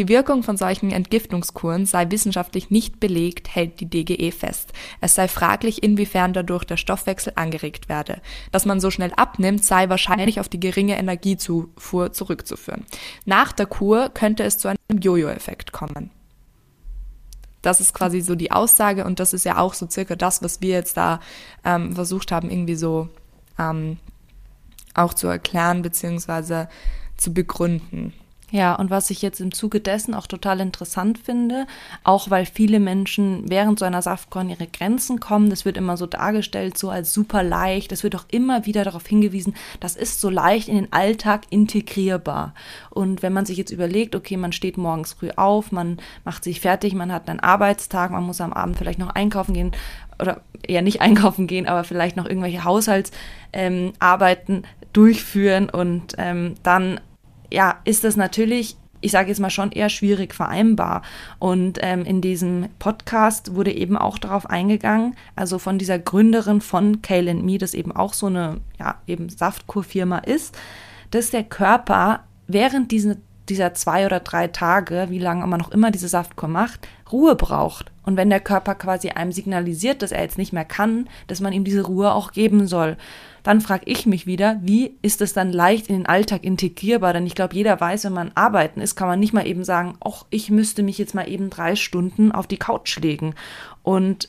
Die 0.00 0.08
Wirkung 0.08 0.42
von 0.42 0.56
solchen 0.56 0.92
Entgiftungskuren 0.92 1.84
sei 1.84 2.10
wissenschaftlich 2.10 2.70
nicht 2.70 3.00
belegt, 3.00 3.54
hält 3.54 3.80
die 3.80 3.90
DGE 3.90 4.32
fest. 4.32 4.72
Es 5.02 5.14
sei 5.14 5.28
fraglich, 5.28 5.82
inwiefern 5.82 6.32
dadurch 6.32 6.64
der 6.64 6.78
Stoffwechsel 6.78 7.34
angeregt 7.36 7.90
werde. 7.90 8.22
Dass 8.50 8.64
man 8.64 8.80
so 8.80 8.90
schnell 8.90 9.12
abnimmt, 9.16 9.62
sei 9.62 9.90
wahrscheinlich 9.90 10.40
auf 10.40 10.48
die 10.48 10.58
geringe 10.58 10.96
Energiezufuhr 10.96 12.14
zurückzuführen. 12.14 12.86
Nach 13.26 13.52
der 13.52 13.66
Kur 13.66 14.08
könnte 14.08 14.42
es 14.42 14.56
zu 14.56 14.68
einem 14.68 14.78
Jojo-Effekt 15.02 15.72
kommen. 15.72 16.10
Das 17.60 17.82
ist 17.82 17.92
quasi 17.92 18.22
so 18.22 18.36
die 18.36 18.52
Aussage 18.52 19.04
und 19.04 19.20
das 19.20 19.34
ist 19.34 19.44
ja 19.44 19.58
auch 19.58 19.74
so 19.74 19.86
circa 19.86 20.16
das, 20.16 20.42
was 20.42 20.62
wir 20.62 20.70
jetzt 20.70 20.96
da 20.96 21.20
ähm, 21.62 21.94
versucht 21.94 22.32
haben, 22.32 22.48
irgendwie 22.50 22.74
so 22.74 23.10
ähm, 23.58 23.98
auch 24.94 25.12
zu 25.12 25.26
erklären 25.26 25.82
beziehungsweise 25.82 26.70
zu 27.18 27.34
begründen. 27.34 28.14
Ja, 28.50 28.74
und 28.74 28.90
was 28.90 29.10
ich 29.10 29.22
jetzt 29.22 29.40
im 29.40 29.52
Zuge 29.52 29.80
dessen 29.80 30.12
auch 30.12 30.26
total 30.26 30.60
interessant 30.60 31.18
finde, 31.18 31.66
auch 32.02 32.30
weil 32.30 32.46
viele 32.46 32.80
Menschen 32.80 33.48
während 33.48 33.78
so 33.78 33.84
einer 33.84 34.02
Saftkorn 34.02 34.50
ihre 34.50 34.66
Grenzen 34.66 35.20
kommen, 35.20 35.50
das 35.50 35.64
wird 35.64 35.76
immer 35.76 35.96
so 35.96 36.06
dargestellt, 36.06 36.76
so 36.76 36.90
als 36.90 37.14
super 37.14 37.44
leicht, 37.44 37.92
es 37.92 38.02
wird 38.02 38.16
auch 38.16 38.24
immer 38.28 38.66
wieder 38.66 38.82
darauf 38.82 39.06
hingewiesen, 39.06 39.54
das 39.78 39.94
ist 39.94 40.20
so 40.20 40.30
leicht 40.30 40.68
in 40.68 40.74
den 40.74 40.92
Alltag 40.92 41.42
integrierbar. 41.50 42.54
Und 42.90 43.22
wenn 43.22 43.32
man 43.32 43.46
sich 43.46 43.56
jetzt 43.56 43.70
überlegt, 43.70 44.16
okay, 44.16 44.36
man 44.36 44.52
steht 44.52 44.76
morgens 44.76 45.12
früh 45.12 45.30
auf, 45.36 45.70
man 45.70 45.98
macht 46.24 46.42
sich 46.42 46.60
fertig, 46.60 46.94
man 46.94 47.12
hat 47.12 47.30
einen 47.30 47.40
Arbeitstag, 47.40 48.10
man 48.10 48.24
muss 48.24 48.40
am 48.40 48.52
Abend 48.52 48.76
vielleicht 48.76 48.98
noch 48.98 49.10
einkaufen 49.10 49.54
gehen 49.54 49.70
oder 50.20 50.40
eher 50.66 50.82
nicht 50.82 51.00
einkaufen 51.02 51.46
gehen, 51.46 51.68
aber 51.68 51.84
vielleicht 51.84 52.16
noch 52.16 52.26
irgendwelche 52.26 52.64
Haushaltsarbeiten 52.64 54.54
ähm, 54.56 54.64
durchführen 54.92 55.70
und 55.70 56.14
ähm, 56.18 56.56
dann 56.64 56.98
ja, 57.50 57.80
ist 57.84 58.04
das 58.04 58.16
natürlich 58.16 58.76
ich 59.00 59.12
sage 59.12 59.28
jetzt 59.28 59.40
mal 59.40 59.50
schon 59.50 59.72
eher 59.72 59.88
schwierig 59.88 60.34
vereinbar. 60.34 61.02
Und 61.38 61.78
ähm, 61.82 62.04
in 62.04 62.20
diesem 62.20 62.68
Podcast 62.78 63.54
wurde 63.54 63.72
eben 63.72 63.96
auch 63.96 64.18
darauf 64.18 64.48
eingegangen, 64.48 65.16
also 65.36 65.58
von 65.58 65.78
dieser 65.78 65.98
Gründerin 65.98 66.60
von 66.60 67.02
Kale 67.02 67.34
Me, 67.34 67.58
das 67.58 67.74
eben 67.74 67.92
auch 67.92 68.12
so 68.12 68.26
eine, 68.26 68.60
ja, 68.78 68.96
eben 69.06 69.28
Saftkurfirma 69.28 70.18
ist, 70.18 70.56
dass 71.10 71.30
der 71.30 71.44
Körper 71.44 72.24
während 72.46 72.90
diese, 72.92 73.18
dieser 73.48 73.74
zwei 73.74 74.06
oder 74.06 74.20
drei 74.20 74.48
Tage, 74.48 75.06
wie 75.08 75.18
lange 75.18 75.46
man 75.46 75.60
noch 75.60 75.70
immer 75.70 75.90
diese 75.90 76.08
Saftkur 76.08 76.48
macht, 76.48 76.86
Ruhe 77.10 77.34
braucht. 77.36 77.90
Und 78.10 78.16
wenn 78.16 78.28
der 78.28 78.40
Körper 78.40 78.74
quasi 78.74 79.10
einem 79.10 79.30
signalisiert, 79.30 80.02
dass 80.02 80.10
er 80.10 80.22
jetzt 80.22 80.36
nicht 80.36 80.52
mehr 80.52 80.64
kann, 80.64 81.08
dass 81.28 81.40
man 81.40 81.52
ihm 81.52 81.62
diese 81.62 81.86
Ruhe 81.86 82.12
auch 82.12 82.32
geben 82.32 82.66
soll 82.66 82.96
dann 83.42 83.60
frage 83.60 83.84
ich 83.86 84.04
mich 84.04 84.26
wieder, 84.26 84.60
wie 84.62 84.96
ist 85.02 85.20
es 85.20 85.32
dann 85.32 85.50
leicht 85.50 85.88
in 85.88 85.96
den 85.96 86.06
Alltag 86.06 86.44
integrierbar? 86.44 87.12
Denn 87.12 87.26
ich 87.26 87.34
glaube, 87.34 87.54
jeder 87.54 87.80
weiß, 87.80 88.04
wenn 88.04 88.12
man 88.12 88.32
arbeiten 88.34 88.80
ist, 88.80 88.96
kann 88.96 89.08
man 89.08 89.20
nicht 89.20 89.32
mal 89.32 89.46
eben 89.46 89.64
sagen, 89.64 89.96
ach, 90.04 90.24
ich 90.28 90.50
müsste 90.50 90.82
mich 90.82 90.98
jetzt 90.98 91.14
mal 91.14 91.26
eben 91.26 91.48
drei 91.48 91.74
Stunden 91.74 92.32
auf 92.32 92.46
die 92.46 92.58
Couch 92.58 92.98
legen. 92.98 93.34
Und 93.82 94.28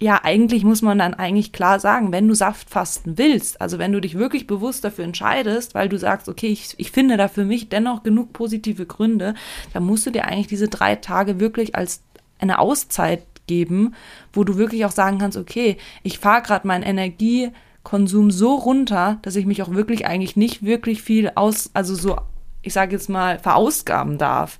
ja, 0.00 0.20
eigentlich 0.22 0.62
muss 0.62 0.80
man 0.80 0.98
dann 0.98 1.14
eigentlich 1.14 1.52
klar 1.52 1.80
sagen, 1.80 2.12
wenn 2.12 2.28
du 2.28 2.34
Saft 2.34 2.70
fasten 2.70 3.18
willst, 3.18 3.60
also 3.60 3.78
wenn 3.78 3.92
du 3.92 4.00
dich 4.00 4.16
wirklich 4.16 4.46
bewusst 4.46 4.84
dafür 4.84 5.04
entscheidest, 5.04 5.74
weil 5.74 5.88
du 5.88 5.98
sagst, 5.98 6.28
okay, 6.28 6.46
ich, 6.46 6.74
ich 6.78 6.92
finde 6.92 7.16
da 7.16 7.26
für 7.26 7.44
mich 7.44 7.68
dennoch 7.68 8.04
genug 8.04 8.32
positive 8.32 8.86
Gründe, 8.86 9.34
dann 9.72 9.84
musst 9.84 10.06
du 10.06 10.10
dir 10.10 10.26
eigentlich 10.26 10.46
diese 10.46 10.68
drei 10.68 10.94
Tage 10.94 11.40
wirklich 11.40 11.74
als 11.74 12.02
eine 12.38 12.58
Auszeit 12.58 13.24
geben, 13.46 13.94
wo 14.32 14.44
du 14.44 14.56
wirklich 14.56 14.84
auch 14.84 14.92
sagen 14.92 15.18
kannst, 15.18 15.36
okay, 15.36 15.76
ich 16.02 16.18
fahre 16.18 16.42
gerade 16.42 16.66
mein 16.66 16.82
Energie, 16.82 17.50
Konsum 17.82 18.30
so 18.30 18.54
runter, 18.54 19.18
dass 19.22 19.36
ich 19.36 19.46
mich 19.46 19.62
auch 19.62 19.70
wirklich 19.70 20.06
eigentlich 20.06 20.36
nicht 20.36 20.62
wirklich 20.62 21.02
viel 21.02 21.32
aus, 21.34 21.70
also 21.72 21.94
so, 21.94 22.16
ich 22.62 22.72
sage 22.74 22.92
jetzt 22.92 23.08
mal, 23.08 23.38
verausgaben 23.38 24.18
darf. 24.18 24.58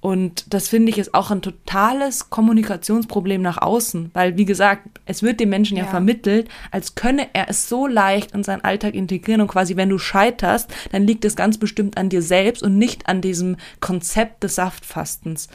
Und 0.00 0.52
das 0.52 0.68
finde 0.68 0.90
ich 0.90 0.98
ist 0.98 1.14
auch 1.14 1.30
ein 1.30 1.40
totales 1.40 2.28
Kommunikationsproblem 2.28 3.40
nach 3.40 3.62
außen, 3.62 4.10
weil 4.12 4.36
wie 4.36 4.44
gesagt, 4.44 5.00
es 5.06 5.22
wird 5.22 5.40
dem 5.40 5.48
Menschen 5.48 5.78
ja, 5.78 5.84
ja, 5.84 5.90
vermittelt, 5.90 6.48
als 6.70 6.94
könne 6.94 7.26
er 7.32 7.48
es 7.48 7.70
so 7.70 7.86
leicht 7.86 8.32
in 8.32 8.44
seinen 8.44 8.62
Alltag 8.62 8.94
integrieren 8.94 9.40
und 9.40 9.48
quasi 9.48 9.76
wenn 9.76 9.88
du 9.88 9.98
scheiterst, 9.98 10.70
dann 10.92 11.06
liegt 11.06 11.24
es 11.24 11.36
ganz 11.36 11.56
bestimmt 11.56 11.96
an 11.96 12.10
dir 12.10 12.20
selbst 12.20 12.62
und 12.62 12.76
nicht 12.76 13.08
an 13.08 13.22
diesem 13.22 13.56
Konzept 13.80 14.44
des 14.44 14.56
Saftfastens. 14.56 15.48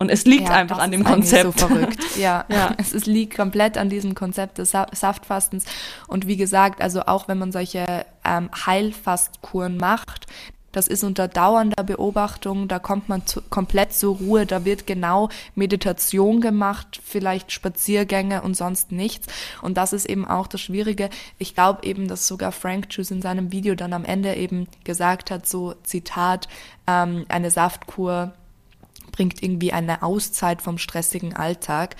Und 0.00 0.08
es 0.08 0.24
liegt 0.24 0.48
ja, 0.48 0.54
einfach 0.54 0.78
an 0.78 0.90
dem 0.90 1.04
Konzept. 1.04 1.60
so 1.60 1.68
verrückt. 1.68 1.98
Ja, 2.16 2.46
ja. 2.48 2.74
Es 2.78 2.92
ist, 2.92 3.06
liegt 3.06 3.36
komplett 3.36 3.76
an 3.76 3.90
diesem 3.90 4.14
Konzept 4.14 4.56
des 4.56 4.70
Saftfastens. 4.70 5.66
Und 6.08 6.26
wie 6.26 6.38
gesagt, 6.38 6.80
also 6.80 7.02
auch 7.02 7.28
wenn 7.28 7.38
man 7.38 7.52
solche 7.52 8.06
ähm, 8.24 8.48
Heilfastkuren 8.66 9.76
macht, 9.76 10.26
das 10.72 10.86
ist 10.86 11.04
unter 11.04 11.28
dauernder 11.28 11.82
Beobachtung, 11.82 12.66
da 12.66 12.78
kommt 12.78 13.08
man 13.08 13.26
zu, 13.26 13.42
komplett 13.42 13.92
zur 13.92 14.16
Ruhe, 14.16 14.46
da 14.46 14.64
wird 14.64 14.86
genau 14.86 15.28
Meditation 15.54 16.40
gemacht, 16.40 17.00
vielleicht 17.04 17.52
Spaziergänge 17.52 18.40
und 18.42 18.56
sonst 18.56 18.92
nichts. 18.92 19.26
Und 19.60 19.76
das 19.76 19.92
ist 19.92 20.06
eben 20.06 20.26
auch 20.26 20.46
das 20.46 20.60
Schwierige. 20.60 21.10
Ich 21.38 21.54
glaube 21.54 21.84
eben, 21.84 22.08
dass 22.08 22.26
sogar 22.26 22.52
Frank 22.52 22.86
Juice 22.90 23.10
in 23.10 23.20
seinem 23.20 23.52
Video 23.52 23.74
dann 23.74 23.92
am 23.92 24.04
Ende 24.04 24.34
eben 24.34 24.66
gesagt 24.84 25.30
hat, 25.30 25.46
so 25.46 25.74
Zitat, 25.82 26.48
ähm, 26.86 27.26
eine 27.28 27.50
Saftkur 27.50 28.32
bringt 29.12 29.42
irgendwie 29.42 29.72
eine 29.72 30.02
Auszeit 30.02 30.62
vom 30.62 30.78
stressigen 30.78 31.34
Alltag. 31.34 31.96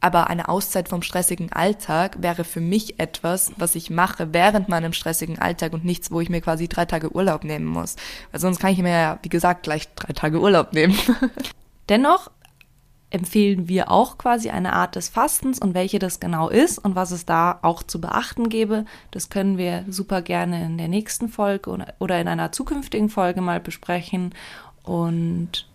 Aber 0.00 0.28
eine 0.28 0.50
Auszeit 0.50 0.90
vom 0.90 1.00
stressigen 1.00 1.50
Alltag 1.50 2.20
wäre 2.20 2.44
für 2.44 2.60
mich 2.60 3.00
etwas, 3.00 3.52
was 3.56 3.74
ich 3.74 3.88
mache 3.88 4.34
während 4.34 4.68
meinem 4.68 4.92
stressigen 4.92 5.38
Alltag 5.38 5.72
und 5.72 5.84
nichts, 5.86 6.10
wo 6.10 6.20
ich 6.20 6.28
mir 6.28 6.42
quasi 6.42 6.68
drei 6.68 6.84
Tage 6.84 7.14
Urlaub 7.14 7.42
nehmen 7.42 7.64
muss. 7.64 7.96
Weil 8.30 8.40
sonst 8.40 8.60
kann 8.60 8.72
ich 8.72 8.78
mir 8.82 8.90
ja, 8.90 9.18
wie 9.22 9.30
gesagt, 9.30 9.62
gleich 9.62 9.88
drei 9.94 10.12
Tage 10.12 10.40
Urlaub 10.40 10.74
nehmen. 10.74 10.98
Dennoch 11.88 12.30
empfehlen 13.14 13.68
wir 13.68 13.90
auch 13.90 14.18
quasi 14.18 14.50
eine 14.50 14.72
Art 14.72 14.96
des 14.96 15.08
Fastens 15.08 15.60
und 15.60 15.72
welche 15.72 16.00
das 16.00 16.18
genau 16.18 16.48
ist 16.48 16.78
und 16.78 16.96
was 16.96 17.12
es 17.12 17.24
da 17.24 17.60
auch 17.62 17.82
zu 17.82 18.00
beachten 18.00 18.48
gäbe. 18.48 18.86
Das 19.12 19.30
können 19.30 19.56
wir 19.56 19.84
super 19.88 20.20
gerne 20.20 20.66
in 20.66 20.78
der 20.78 20.88
nächsten 20.88 21.28
Folge 21.28 21.86
oder 21.98 22.20
in 22.20 22.26
einer 22.28 22.50
zukünftigen 22.50 23.08
Folge 23.08 23.40
mal 23.40 23.60
besprechen. 23.60 24.34
Und 24.82 25.66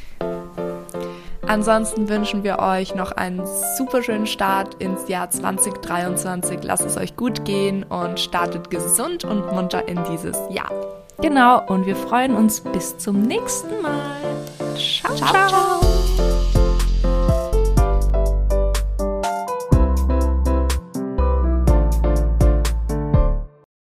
Ansonsten 1.47 2.10
wünschen 2.10 2.43
wir 2.43 2.60
euch 2.60 2.95
noch 2.95 3.12
einen 3.12 3.41
super 3.78 4.04
schönen 4.04 4.28
Start 4.28 4.75
ins 4.75 5.08
Jahr 5.08 5.30
2023. 5.30 6.60
Lasst 6.63 6.86
es 6.86 6.97
euch 6.97 7.15
gut 7.15 7.45
gehen 7.45 7.84
und 7.84 8.19
startet 8.19 8.69
gesund 8.69 9.23
und 9.23 9.52
munter 9.52 9.88
in 9.88 9.99
dieses 10.12 10.38
Jahr. 10.49 10.71
Genau, 11.21 11.65
und 11.67 11.86
wir 11.86 11.95
freuen 11.95 12.36
uns 12.36 12.62
bis 12.62 12.97
zum 12.97 13.21
nächsten 13.23 13.82
Mal. 13.82 14.15
ciao. 14.78 15.15
ciao. 15.15 15.49
ciao. 15.49 16.59